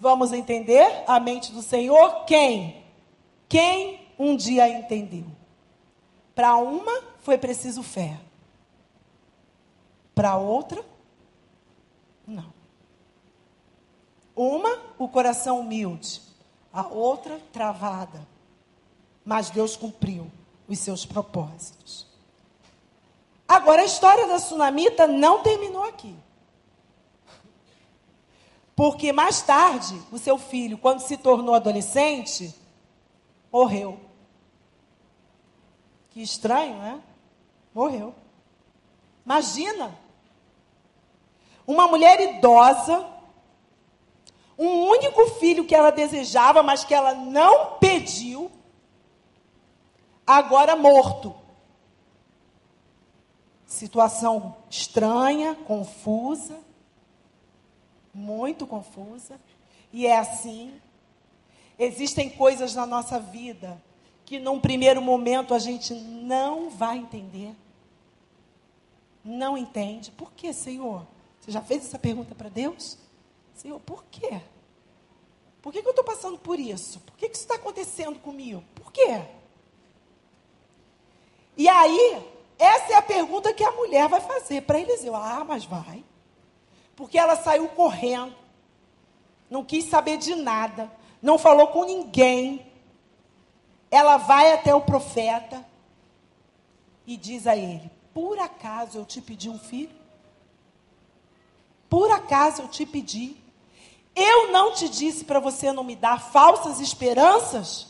[0.00, 2.24] Vamos entender a mente do Senhor?
[2.24, 2.84] Quem?
[3.48, 5.26] Quem um dia entendeu.
[6.34, 8.18] Para uma foi preciso fé.
[10.14, 10.84] Para outra,
[12.26, 12.52] não.
[14.34, 16.27] Uma, o coração humilde.
[16.72, 18.26] A outra, travada.
[19.24, 20.30] Mas Deus cumpriu
[20.66, 22.06] os seus propósitos.
[23.46, 26.14] Agora, a história da tsunamita não terminou aqui.
[28.76, 32.54] Porque mais tarde, o seu filho, quando se tornou adolescente,
[33.50, 33.98] morreu.
[36.10, 37.02] Que estranho, né?
[37.74, 38.14] Morreu.
[39.24, 39.98] Imagina.
[41.66, 43.04] Uma mulher idosa,
[44.58, 48.50] um único filho que ela desejava, mas que ela não pediu,
[50.26, 51.34] agora morto.
[53.64, 56.58] Situação estranha, confusa,
[58.12, 59.40] muito confusa.
[59.92, 60.80] E é assim.
[61.78, 63.80] Existem coisas na nossa vida
[64.24, 67.54] que num primeiro momento a gente não vai entender.
[69.24, 70.10] Não entende.
[70.10, 71.06] Por que, Senhor?
[71.40, 72.98] Você já fez essa pergunta para Deus?
[73.58, 74.40] Senhor, por quê?
[75.60, 77.00] Por que, que eu estou passando por isso?
[77.00, 78.62] Por que, que isso está acontecendo comigo?
[78.76, 79.20] Por quê?
[81.56, 82.24] E aí,
[82.56, 85.16] essa é a pergunta que a mulher vai fazer para Eliseu.
[85.16, 86.04] Ah, mas vai.
[86.94, 88.34] Porque ela saiu correndo,
[89.50, 90.90] não quis saber de nada,
[91.20, 92.64] não falou com ninguém,
[93.90, 95.66] ela vai até o profeta
[97.04, 99.98] e diz a ele: Por acaso eu te pedi um filho?
[101.90, 103.47] Por acaso eu te pedi?
[104.20, 107.86] Eu não te disse para você não me dar falsas esperanças?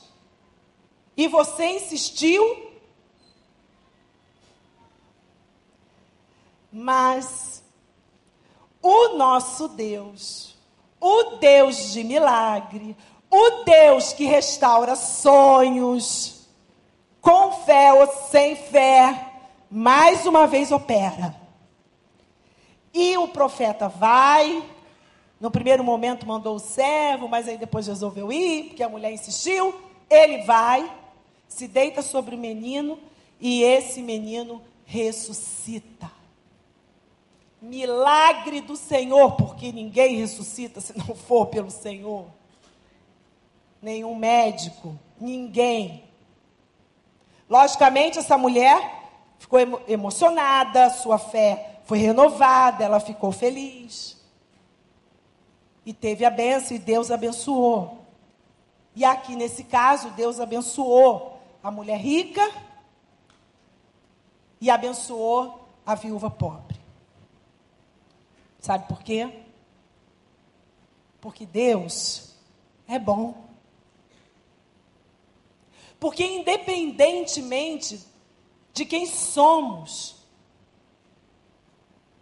[1.17, 2.71] E você insistiu?
[6.71, 7.63] Mas
[8.83, 10.55] o nosso Deus,
[11.01, 12.95] o Deus de milagre,
[13.31, 16.47] o Deus que restaura sonhos,
[17.23, 19.33] com fé ou sem fé,
[19.71, 21.35] mais uma vez opera.
[22.93, 24.63] E o profeta vai.
[25.41, 29.75] No primeiro momento mandou o servo, mas aí depois resolveu ir, porque a mulher insistiu.
[30.11, 30.91] Ele vai,
[31.47, 32.99] se deita sobre o menino
[33.41, 36.11] e esse menino ressuscita.
[37.61, 42.27] Milagre do Senhor, porque ninguém ressuscita se não for pelo Senhor.
[43.81, 46.05] Nenhum médico, ninguém.
[47.49, 48.99] Logicamente, essa mulher
[49.39, 54.18] ficou emocionada, sua fé foi renovada, ela ficou feliz.
[55.89, 58.05] E teve a benção e Deus abençoou.
[58.95, 62.47] E aqui nesse caso, Deus abençoou a mulher rica
[64.61, 66.79] e abençoou a viúva pobre.
[68.61, 69.45] Sabe por quê?
[71.23, 72.35] Porque Deus
[72.87, 73.49] é bom.
[75.99, 78.07] Porque independentemente
[78.75, 80.17] de quem somos,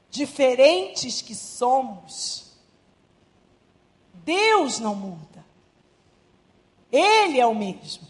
[0.08, 2.45] diferentes que somos,
[4.26, 5.46] Deus não muda.
[6.90, 8.06] Ele é o mesmo.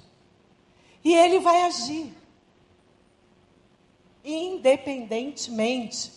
[1.04, 2.16] E ele vai agir.
[4.24, 6.10] Independentemente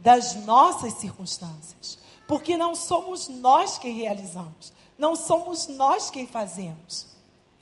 [0.00, 1.98] das nossas circunstâncias.
[2.26, 4.72] Porque não somos nós quem realizamos.
[4.98, 7.06] Não somos nós quem fazemos.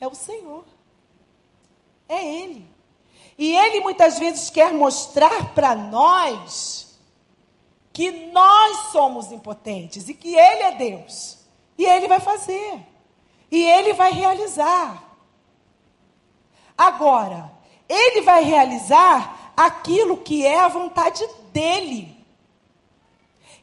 [0.00, 0.64] É o Senhor.
[2.08, 2.66] É Ele.
[3.36, 6.98] E Ele muitas vezes quer mostrar para nós
[7.92, 11.37] que nós somos impotentes e que Ele é Deus.
[11.78, 12.84] E Ele vai fazer.
[13.50, 15.02] E Ele vai realizar.
[16.76, 17.50] Agora,
[17.88, 22.18] Ele vai realizar aquilo que é a vontade dEle.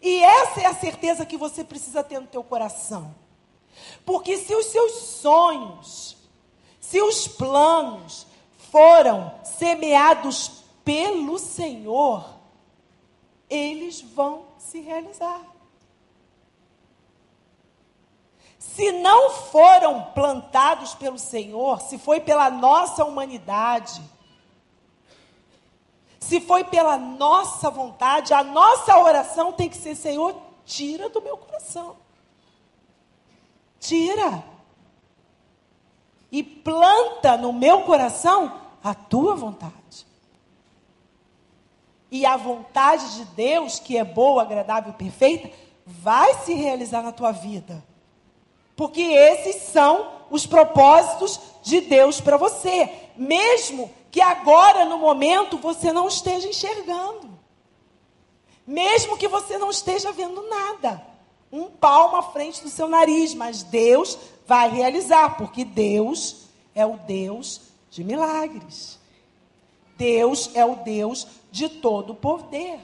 [0.02, 3.14] E essa é a certeza que você precisa ter no teu coração.
[4.06, 6.18] Porque se os seus sonhos,
[6.80, 8.28] se os planos,
[8.72, 12.26] foram semeados pelo Senhor,
[13.50, 15.42] eles vão se realizar.
[18.76, 24.02] Se não foram plantados pelo Senhor, se foi pela nossa humanidade,
[26.20, 30.36] se foi pela nossa vontade, a nossa oração tem que ser: Senhor,
[30.66, 31.96] tira do meu coração.
[33.80, 34.44] Tira.
[36.30, 40.06] E planta no meu coração a tua vontade.
[42.12, 45.50] E a vontade de Deus, que é boa, agradável e perfeita,
[45.86, 47.82] vai se realizar na tua vida.
[48.76, 55.92] Porque esses são os propósitos de Deus para você, mesmo que agora, no momento, você
[55.92, 57.30] não esteja enxergando.
[58.66, 61.06] Mesmo que você não esteja vendo nada.
[61.52, 66.98] Um palmo à frente do seu nariz, mas Deus vai realizar, porque Deus é o
[66.98, 69.00] Deus de milagres.
[69.98, 72.80] Deus é o Deus de todo poder.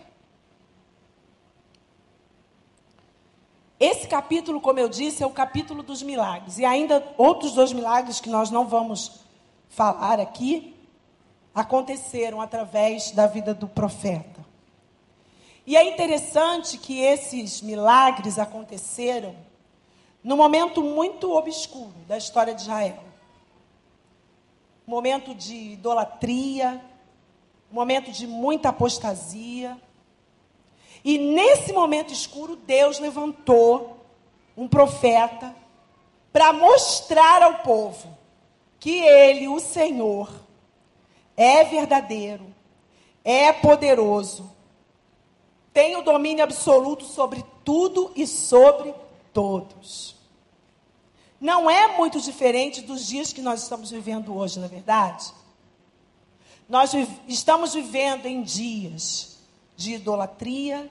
[3.82, 6.60] Esse capítulo, como eu disse, é o capítulo dos milagres.
[6.60, 9.20] E ainda outros dois milagres que nós não vamos
[9.68, 10.76] falar aqui
[11.54, 14.46] aconteceram através da vida do profeta.
[15.66, 19.36] E é interessante que esses milagres aconteceram
[20.24, 23.12] num momento muito obscuro da história de Israel
[24.92, 26.84] momento de idolatria,
[27.72, 29.78] momento de muita apostasia.
[31.04, 33.98] E nesse momento escuro, Deus levantou
[34.56, 35.56] um profeta
[36.32, 38.18] para mostrar ao povo
[38.80, 40.30] que ele, o Senhor,
[41.36, 42.46] é verdadeiro,
[43.24, 44.52] é poderoso,
[45.74, 48.94] tem o domínio absoluto sobre tudo e sobre
[49.34, 50.22] todos
[51.42, 55.34] não é muito diferente dos dias que nós estamos vivendo hoje, na é verdade?
[56.70, 56.92] Nós
[57.28, 59.31] estamos vivendo em dias
[59.82, 60.90] de idolatria,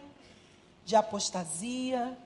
[0.84, 2.18] de apostasia.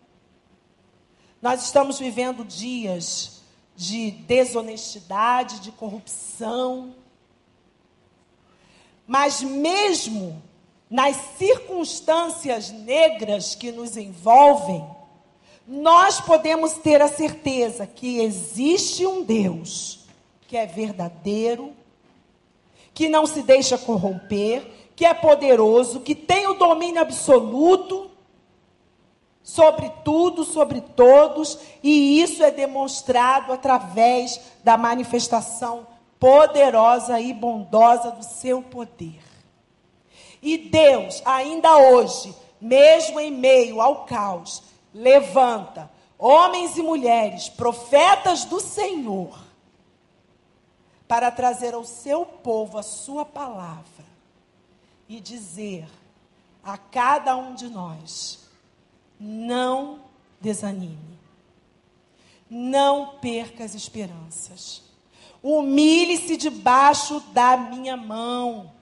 [1.43, 3.43] Nós estamos vivendo dias
[3.77, 6.95] de desonestidade, de corrupção.
[9.07, 10.43] Mas mesmo
[10.89, 14.87] nas circunstâncias negras que nos envolvem,
[15.67, 20.01] nós podemos ter a certeza que existe um Deus
[20.47, 21.73] que é verdadeiro,
[22.95, 28.11] que não se deixa corromper, que é poderoso, que tem o domínio absoluto
[29.43, 35.87] sobre tudo, sobre todos, e isso é demonstrado através da manifestação
[36.19, 39.21] poderosa e bondosa do seu poder.
[40.41, 44.63] E Deus, ainda hoje, mesmo em meio ao caos,
[44.95, 49.39] levanta homens e mulheres, profetas do Senhor,
[51.07, 53.94] para trazer ao seu povo a sua palavra
[55.09, 55.87] e dizer
[56.63, 58.49] a cada um de nós
[59.19, 60.01] não
[60.41, 61.19] desanime.
[62.49, 64.83] Não perca as esperanças.
[65.43, 68.73] Humilhe-se debaixo da minha mão.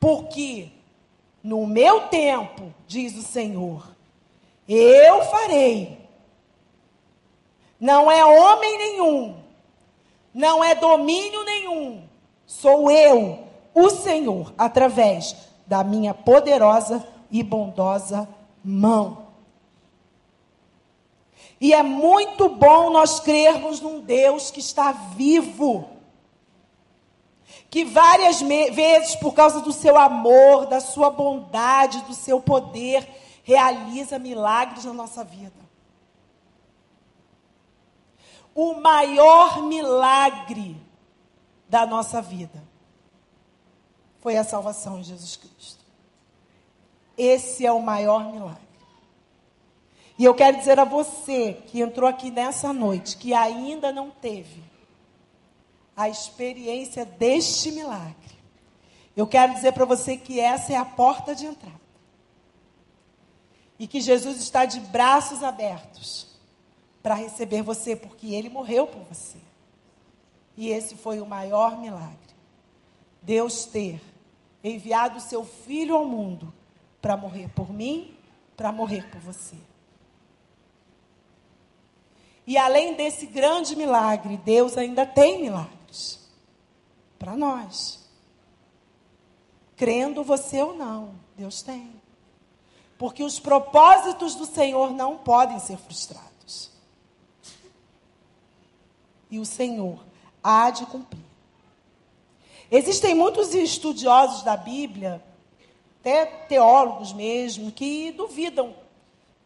[0.00, 0.70] Porque
[1.42, 3.88] no meu tempo, diz o Senhor,
[4.68, 5.98] eu farei.
[7.80, 9.42] Não é homem nenhum,
[10.34, 12.08] não é domínio nenhum,
[12.44, 13.47] sou eu,
[13.78, 18.28] o Senhor, através da minha poderosa e bondosa
[18.64, 19.28] mão.
[21.60, 25.88] E é muito bom nós crermos num Deus que está vivo.
[27.70, 33.06] Que várias vezes, por causa do seu amor, da sua bondade, do seu poder,
[33.44, 35.68] realiza milagres na nossa vida.
[38.54, 40.76] O maior milagre
[41.68, 42.67] da nossa vida
[44.20, 45.84] foi a salvação em Jesus Cristo.
[47.16, 48.68] Esse é o maior milagre.
[50.18, 54.62] E eu quero dizer a você que entrou aqui nessa noite, que ainda não teve
[55.96, 58.38] a experiência deste milagre.
[59.16, 61.80] Eu quero dizer para você que essa é a porta de entrada.
[63.78, 66.28] E que Jesus está de braços abertos
[67.02, 69.38] para receber você, porque ele morreu por você.
[70.56, 72.27] E esse foi o maior milagre.
[73.28, 74.00] Deus ter
[74.64, 76.50] enviado o seu filho ao mundo
[76.98, 78.16] para morrer por mim,
[78.56, 79.58] para morrer por você.
[82.46, 86.26] E além desse grande milagre, Deus ainda tem milagres
[87.18, 88.08] para nós.
[89.76, 92.00] Crendo você ou não, Deus tem.
[92.96, 96.70] Porque os propósitos do Senhor não podem ser frustrados.
[99.30, 100.02] E o Senhor
[100.42, 101.27] há de cumprir.
[102.70, 105.22] Existem muitos estudiosos da Bíblia,
[106.00, 108.74] até teólogos mesmo, que duvidam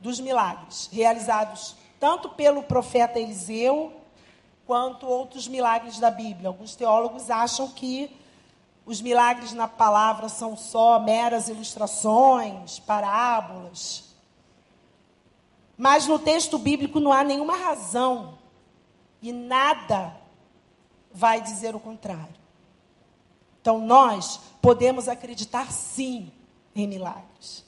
[0.01, 3.93] dos milagres realizados tanto pelo profeta Eliseu,
[4.67, 6.49] quanto outros milagres da Bíblia.
[6.49, 8.11] Alguns teólogos acham que
[8.85, 14.03] os milagres na palavra são só meras ilustrações, parábolas.
[15.77, 18.37] Mas no texto bíblico não há nenhuma razão
[19.21, 20.17] e nada
[21.13, 22.42] vai dizer o contrário.
[23.63, 26.31] Então nós podemos acreditar sim
[26.75, 27.65] em milagres.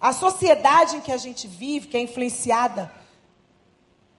[0.00, 2.92] A sociedade em que a gente vive, que é influenciada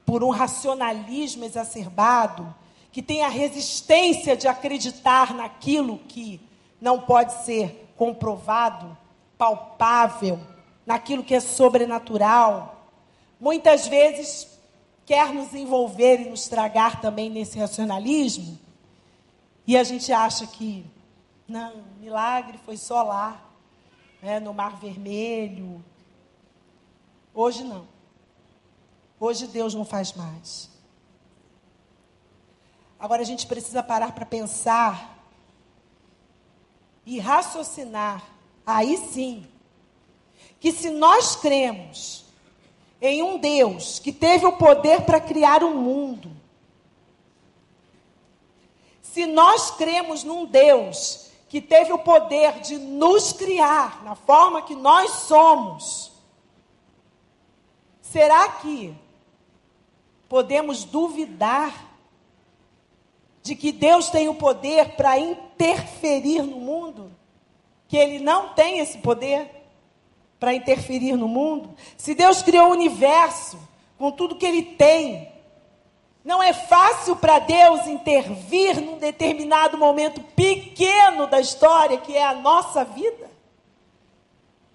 [0.06, 2.56] por um racionalismo exacerbado,
[2.92, 6.42] que tem a resistência de acreditar naquilo que
[6.80, 8.98] não pode ser comprovado,
[9.38, 10.40] palpável,
[10.86, 12.90] naquilo que é sobrenatural,
[13.40, 14.48] muitas vezes
[15.06, 18.58] quer nos envolver e nos tragar também nesse racionalismo,
[19.68, 20.86] e a gente acha que,
[21.46, 23.44] não, milagre foi só lá,
[24.22, 25.84] né, no Mar Vermelho.
[27.34, 27.86] Hoje não.
[29.20, 30.70] Hoje Deus não faz mais.
[32.98, 35.22] Agora a gente precisa parar para pensar
[37.06, 38.24] e raciocinar,
[38.66, 39.48] aí sim,
[40.60, 42.26] que se nós cremos
[43.02, 46.37] em um Deus que teve o poder para criar o mundo,
[49.18, 54.76] se nós cremos num Deus que teve o poder de nos criar na forma que
[54.76, 56.12] nós somos,
[58.00, 58.96] será que
[60.30, 61.98] podemos duvidar
[63.42, 67.12] de que Deus tem o poder para interferir no mundo?
[67.88, 69.50] Que Ele não tem esse poder
[70.40, 71.76] para interferir no mundo?
[71.98, 73.58] Se Deus criou o universo
[73.98, 75.32] com tudo que Ele tem,
[76.28, 82.34] não é fácil para Deus intervir num determinado momento pequeno da história, que é a
[82.34, 83.32] nossa vida?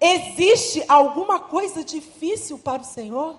[0.01, 3.37] Existe alguma coisa difícil para o Senhor?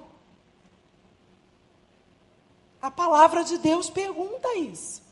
[2.81, 5.03] A palavra de Deus pergunta isso.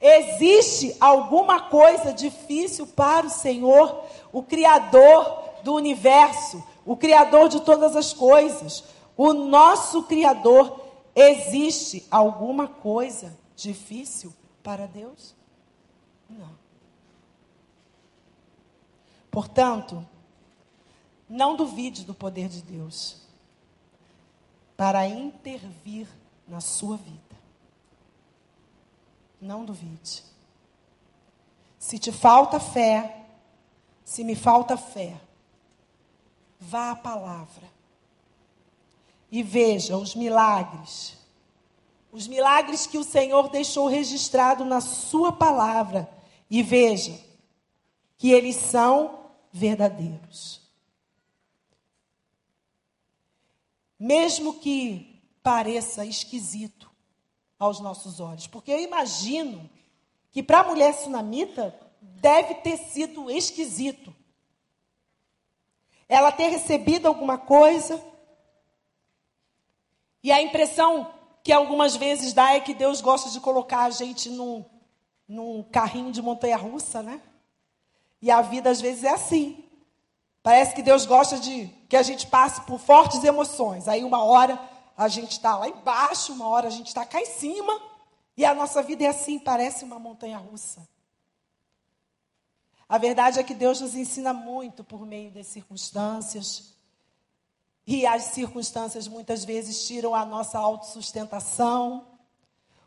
[0.00, 7.96] Existe alguma coisa difícil para o Senhor, o Criador do universo, o Criador de todas
[7.96, 8.84] as coisas,
[9.16, 10.81] o nosso Criador?
[11.14, 15.34] Existe alguma coisa difícil para Deus?
[16.28, 16.56] Não.
[19.30, 20.06] Portanto,
[21.28, 23.22] não duvide do poder de Deus
[24.76, 26.08] para intervir
[26.46, 27.36] na sua vida.
[29.40, 30.22] Não duvide.
[31.78, 33.26] Se te falta fé,
[34.04, 35.20] se me falta fé,
[36.60, 37.71] vá à palavra
[39.32, 41.16] e veja os milagres.
[42.12, 46.08] Os milagres que o Senhor deixou registrado na sua palavra
[46.48, 47.18] e veja
[48.16, 50.62] que eles são verdadeiros.
[54.02, 56.90] mesmo que pareça esquisito
[57.56, 58.48] aos nossos olhos.
[58.48, 59.70] Porque eu imagino
[60.32, 64.12] que para a mulher sunamita deve ter sido esquisito.
[66.08, 68.04] Ela ter recebido alguma coisa.
[70.22, 71.12] E a impressão
[71.42, 74.64] que algumas vezes dá é que Deus gosta de colocar a gente num,
[75.26, 77.20] num carrinho de montanha-russa, né?
[78.20, 79.64] E a vida às vezes é assim.
[80.42, 83.88] Parece que Deus gosta de que a gente passe por fortes emoções.
[83.88, 84.58] Aí uma hora
[84.96, 87.80] a gente está lá embaixo, uma hora a gente está cá em cima.
[88.36, 90.86] E a nossa vida é assim, parece uma montanha-russa.
[92.88, 96.71] A verdade é que Deus nos ensina muito por meio das circunstâncias.
[97.86, 102.06] E as circunstâncias muitas vezes tiram a nossa autossustentação,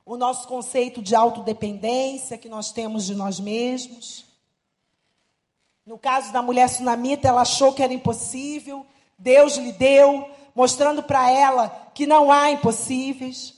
[0.06, 4.26] o nosso conceito de autodependência que nós temos de nós mesmos.
[5.86, 8.86] No caso da mulher sunamita, ela achou que era impossível,
[9.18, 13.54] Deus lhe deu, mostrando para ela que não há impossíveis.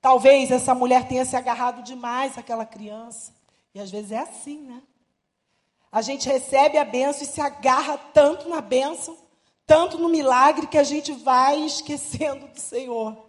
[0.00, 3.34] Talvez essa mulher tenha se agarrado demais àquela criança.
[3.74, 4.82] E às vezes é assim, né?
[5.90, 9.16] A gente recebe a benção e se agarra tanto na benção,
[9.66, 13.26] tanto no milagre, que a gente vai esquecendo do Senhor.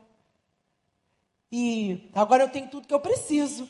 [1.51, 3.67] E agora eu tenho tudo que eu preciso.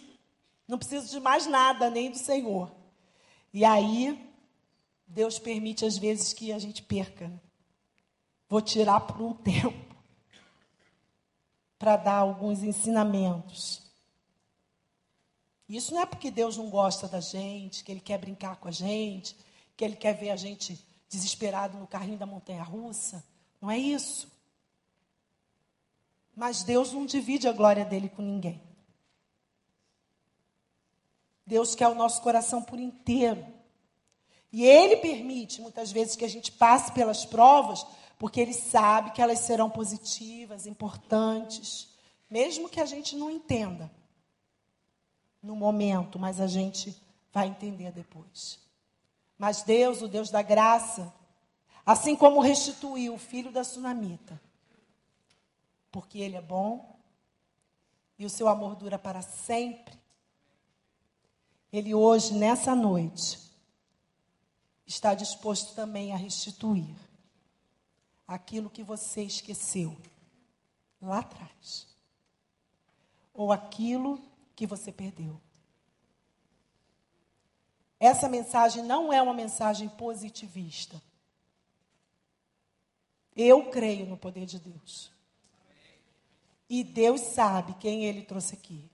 [0.67, 2.71] Não preciso de mais nada, nem do Senhor.
[3.53, 4.19] E aí,
[5.07, 7.31] Deus permite às vezes que a gente perca.
[8.49, 9.95] Vou tirar por um tempo
[11.79, 13.86] para dar alguns ensinamentos.
[15.69, 18.71] Isso não é porque Deus não gosta da gente, que Ele quer brincar com a
[18.71, 19.35] gente,
[19.75, 23.23] que Ele quer ver a gente desesperado no carrinho da montanha russa.
[23.61, 24.31] Não é isso.
[26.35, 28.61] Mas Deus não divide a glória dele com ninguém.
[31.45, 33.45] Deus quer o nosso coração por inteiro.
[34.51, 37.85] E Ele permite, muitas vezes, que a gente passe pelas provas,
[38.17, 41.89] porque Ele sabe que elas serão positivas, importantes,
[42.29, 43.91] mesmo que a gente não entenda
[45.47, 46.95] no momento, mas a gente
[47.33, 48.59] vai entender depois.
[49.37, 51.13] Mas Deus, o Deus da graça,
[51.85, 54.39] assim como restituiu o filho da sunamita,
[55.91, 56.99] porque Ele é bom
[58.19, 59.97] e o seu amor dura para sempre,
[61.71, 63.39] ele hoje, nessa noite,
[64.85, 66.95] está disposto também a restituir
[68.27, 69.95] aquilo que você esqueceu
[71.01, 71.87] lá atrás,
[73.33, 74.19] ou aquilo
[74.57, 75.39] que você perdeu.
[77.99, 80.99] Essa mensagem não é uma mensagem positivista.
[83.35, 85.11] Eu creio no poder de Deus.
[86.67, 88.89] E Deus sabe quem Ele trouxe aqui.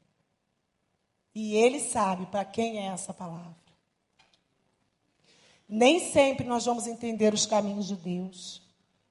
[1.34, 3.56] E Ele sabe para quem é essa palavra.
[5.68, 8.62] Nem sempre nós vamos entender os caminhos de Deus.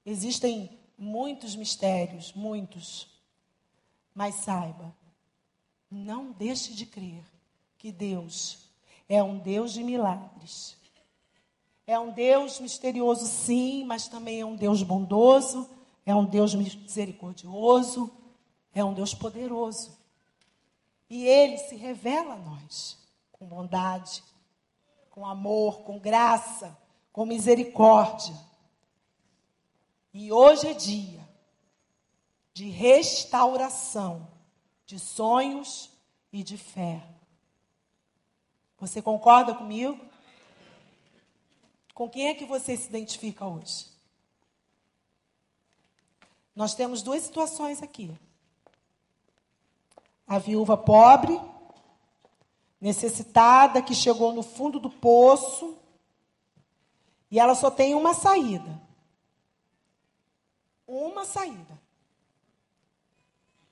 [0.05, 3.09] Existem muitos mistérios, muitos.
[4.15, 4.95] Mas saiba,
[5.93, 7.23] não deixe de crer
[7.77, 8.59] que Deus
[9.09, 10.77] é um Deus de milagres.
[11.87, 15.69] É um Deus misterioso, sim, mas também é um Deus bondoso,
[16.07, 18.11] é um Deus misericordioso,
[18.73, 19.99] é um Deus poderoso.
[21.11, 22.97] E ele se revela a nós
[23.31, 24.23] com bondade,
[25.11, 26.77] com amor, com graça,
[27.13, 28.35] com misericórdia.
[30.15, 31.29] E hoje é dia
[32.55, 34.32] de restauração
[34.87, 35.91] de sonhos
[36.33, 37.03] e de fé.
[38.79, 39.99] Você concorda comigo?
[41.95, 43.87] Com quem é que você se identifica hoje?
[46.55, 48.11] Nós temos duas situações aqui
[50.33, 51.39] a viúva pobre,
[52.81, 55.77] necessitada, que chegou no fundo do poço
[57.31, 58.81] e ela só tem uma saída.
[60.87, 61.79] Uma saída.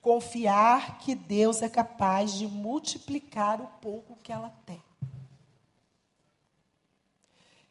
[0.01, 4.83] Confiar que Deus é capaz de multiplicar o pouco que ela tem.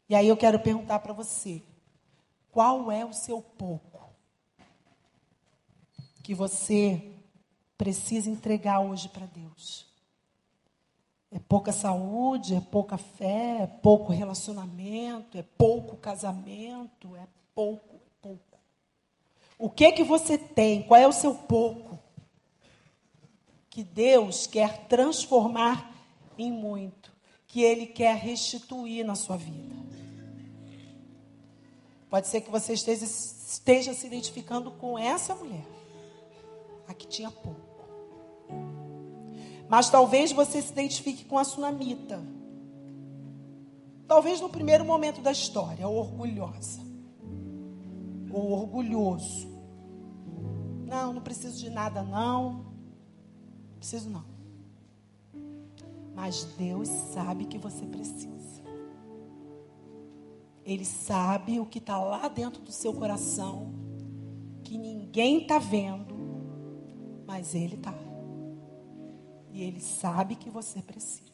[0.07, 1.63] E aí eu quero perguntar para você:
[2.51, 3.89] qual é o seu pouco
[6.29, 7.15] que você
[7.79, 9.87] precisa entregar hoje para Deus.
[11.31, 17.25] É pouca saúde, é pouca fé, é pouco relacionamento, é pouco casamento, é
[17.55, 18.59] pouco, é pouco.
[19.57, 20.83] O que que você tem?
[20.83, 21.97] Qual é o seu pouco?
[23.69, 25.93] Que Deus quer transformar
[26.37, 27.11] em muito,
[27.47, 29.75] que Ele quer restituir na sua vida.
[32.09, 35.65] Pode ser que você esteja, esteja se identificando com essa mulher,
[36.87, 37.69] a que tinha pouco.
[39.69, 42.19] Mas talvez você se identifique com a sunamita.
[44.07, 46.81] Talvez no primeiro momento da história, orgulhosa.
[48.31, 49.47] ou orgulhoso.
[50.87, 52.68] Não, não preciso de nada, não.
[53.79, 54.25] Preciso não.
[56.13, 58.29] Mas Deus sabe que você precisa.
[60.65, 63.73] Ele sabe o que está lá dentro do seu coração,
[64.63, 66.13] que ninguém está vendo,
[67.25, 67.93] mas Ele está.
[69.51, 71.29] E Ele sabe que você precisa.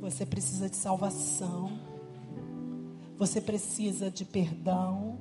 [0.00, 1.78] Você precisa de salvação.
[3.16, 5.16] Você precisa de perdão.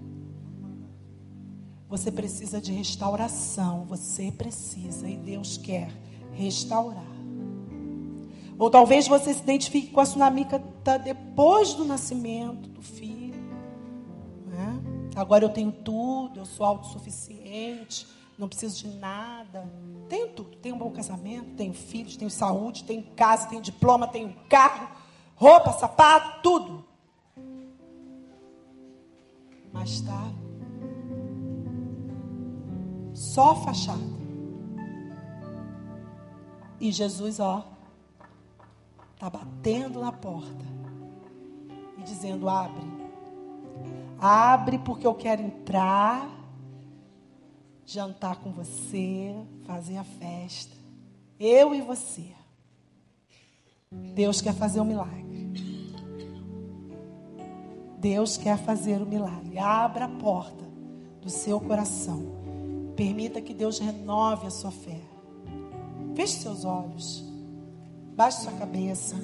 [1.94, 3.86] Você precisa de restauração.
[3.86, 5.92] Você precisa e Deus quer
[6.32, 7.06] restaurar.
[8.58, 10.58] Ou talvez você se identifique com a tsunamita
[11.04, 13.40] depois do nascimento do filho.
[14.48, 14.82] Né?
[15.16, 18.08] Agora eu tenho tudo, eu sou autossuficiente,
[18.40, 19.72] não preciso de nada.
[20.10, 20.58] Tenho tudo.
[20.58, 24.90] Tenho um bom casamento, tenho filhos, tenho saúde, tenho casa, tenho diploma, tenho carro,
[25.36, 26.84] roupa, sapato, tudo.
[29.72, 30.43] Mas está
[33.24, 34.24] só fachada.
[36.80, 37.66] E Jesus, ó,
[39.14, 40.66] está batendo na porta
[41.98, 42.86] e dizendo: abre,
[44.20, 46.30] abre porque eu quero entrar,
[47.86, 50.76] jantar com você, fazer a festa,
[51.40, 52.34] eu e você.
[53.90, 55.24] Deus quer fazer um milagre.
[58.00, 59.58] Deus quer fazer o um milagre.
[59.58, 60.66] Abra a porta
[61.22, 62.43] do seu coração.
[62.96, 65.00] Permita que Deus renove a sua fé.
[66.16, 67.24] Feche seus olhos.
[68.16, 69.16] Baixe sua cabeça.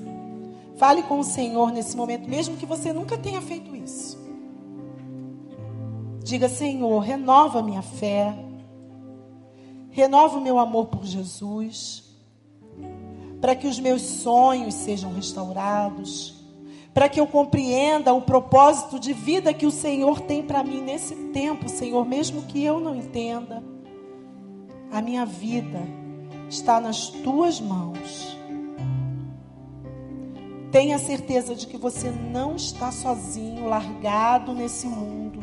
[0.78, 4.18] Fale com o Senhor nesse momento, mesmo que você nunca tenha feito isso.
[6.24, 8.34] Diga, Senhor, renova minha fé.
[9.92, 12.04] Renova o meu amor por Jesus.
[13.42, 16.39] Para que os meus sonhos sejam restaurados.
[17.00, 21.16] Para que eu compreenda o propósito de vida que o Senhor tem para mim nesse
[21.32, 23.64] tempo, Senhor, mesmo que eu não entenda.
[24.92, 25.80] A minha vida
[26.50, 28.38] está nas tuas mãos.
[30.74, 35.40] Tenha certeza de que você não está sozinho, largado nesse mundo.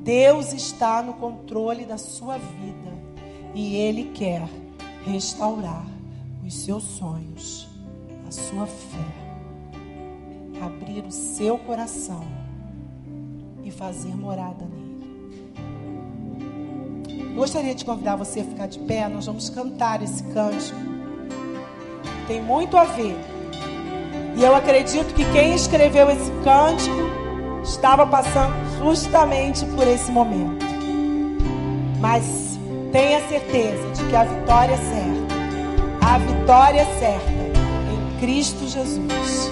[0.00, 2.92] Deus está no controle da sua vida
[3.54, 4.46] e Ele quer
[5.06, 5.86] restaurar
[6.46, 7.66] os seus sonhos,
[8.28, 9.31] a sua fé,
[10.64, 12.24] abrir o seu coração
[13.64, 14.92] e fazer morada nele.
[17.34, 20.78] Gostaria de convidar você a ficar de pé, nós vamos cantar esse cântico.
[22.26, 23.16] Tem muito a ver
[24.36, 26.96] e eu acredito que quem escreveu esse cântico
[27.62, 30.64] estava passando justamente por esse momento.
[32.00, 32.58] Mas
[32.90, 35.32] tenha certeza de que a vitória é certa.
[36.04, 39.51] A vitória é certa em Cristo Jesus.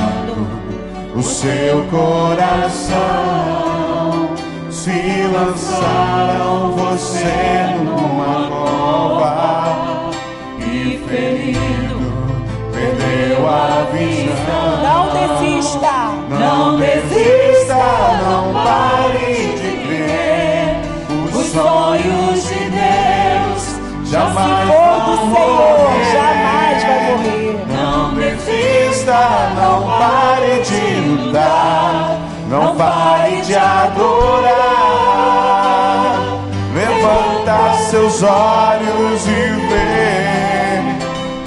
[1.21, 2.95] o seu coração
[4.71, 10.09] se lançaram você numa cova
[10.57, 12.01] e ferido
[12.73, 14.81] perdeu a visão.
[14.81, 15.95] Não desista,
[16.39, 17.83] não desista,
[18.23, 20.81] não pare de crer.
[21.35, 23.61] Os sonhos de Deus
[24.09, 26.40] jamais Se for do Senhor, jamais
[29.55, 32.17] não pare de lutar,
[32.49, 34.51] não pare de adorar.
[36.73, 40.81] Levanta seus olhos e vê,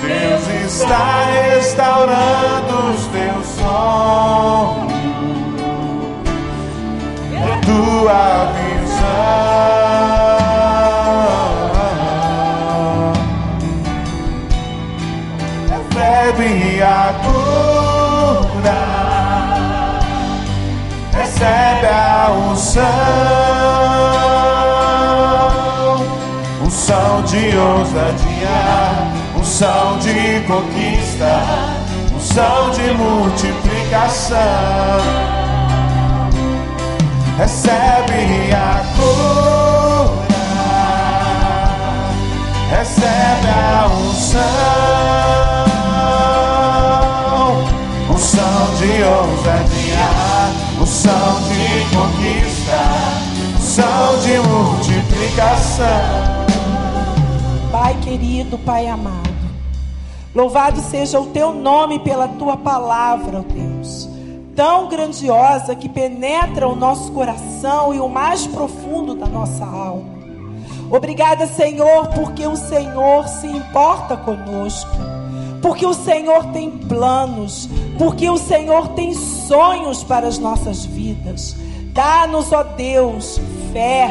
[0.01, 4.93] Deus está restaurando os teus sonhos,
[7.37, 9.45] a tua visão.
[16.35, 17.14] recebe a
[22.75, 22.83] unção,
[26.65, 31.41] unção de ousadia, unção de conquista,
[32.15, 34.39] unção de multiplicação.
[37.39, 40.35] Recebe a cura,
[42.71, 45.15] recebe a unção,
[49.05, 50.05] ousadia,
[50.81, 52.54] unção de conquista,
[53.75, 55.85] unção de multiplicação.
[57.73, 59.35] Pai querido, Pai amado,
[60.33, 64.09] louvado seja o teu nome pela tua palavra, ó Deus,
[64.55, 70.15] tão grandiosa que penetra o nosso coração e o mais profundo da nossa alma.
[70.89, 74.97] Obrigada, Senhor, porque o Senhor se importa conosco,
[75.61, 77.69] porque o Senhor tem planos,
[77.99, 81.57] porque o Senhor tem sonhos para as nossas vidas.
[81.93, 83.41] Dá-nos, ó Deus,
[83.75, 84.09] fé.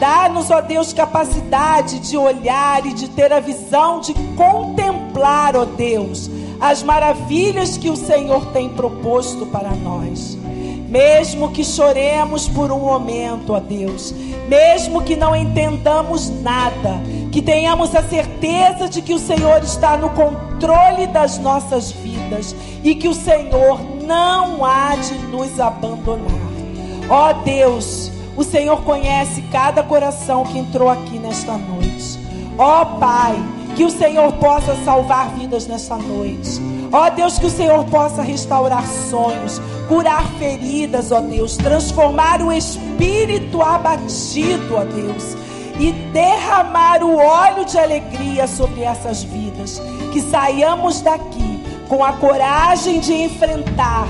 [0.00, 6.28] Dá-nos, ó Deus, capacidade de olhar e de ter a visão de contemplar, ó Deus,
[6.58, 10.36] as maravilhas que o Senhor tem proposto para nós.
[10.88, 14.12] Mesmo que choremos por um momento, ó Deus,
[14.48, 20.10] mesmo que não entendamos nada, que tenhamos a certeza de que o Senhor está no
[20.10, 26.40] controle das nossas vidas e que o Senhor não há de nos abandonar.
[27.08, 32.18] Ó Deus, o Senhor conhece cada coração que entrou aqui nesta noite.
[32.56, 33.36] Ó Pai,
[33.76, 36.60] que o Senhor possa salvar vidas nesta noite.
[36.92, 43.62] Ó Deus, que o Senhor possa restaurar sonhos, curar feridas, ó Deus, transformar o espírito
[43.62, 45.36] abatido, ó Deus,
[45.78, 49.80] e derramar o óleo de alegria sobre essas vidas.
[50.12, 54.06] Que saiamos daqui com a coragem de enfrentar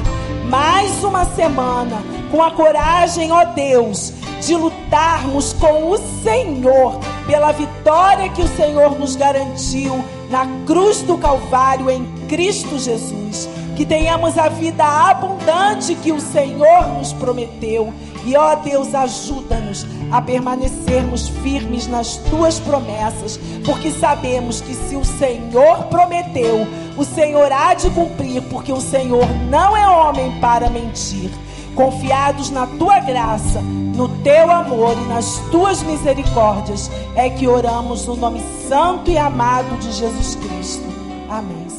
[0.48, 8.28] mais uma semana, com a coragem, ó Deus, de lutarmos com o Senhor pela vitória
[8.30, 13.48] que o Senhor nos garantiu na cruz do Calvário em Cristo Jesus.
[13.76, 17.92] Que tenhamos a vida abundante que o Senhor nos prometeu.
[18.26, 25.04] E ó Deus, ajuda-nos a permanecermos firmes nas tuas promessas, porque sabemos que se o
[25.04, 26.66] Senhor prometeu,
[26.98, 31.30] o Senhor há de cumprir, porque o Senhor não é homem para mentir
[31.74, 38.16] confiados na tua graça, no teu amor e nas tuas misericórdias, é que oramos no
[38.16, 40.84] nome santo e amado de Jesus Cristo.
[41.28, 41.69] Amém.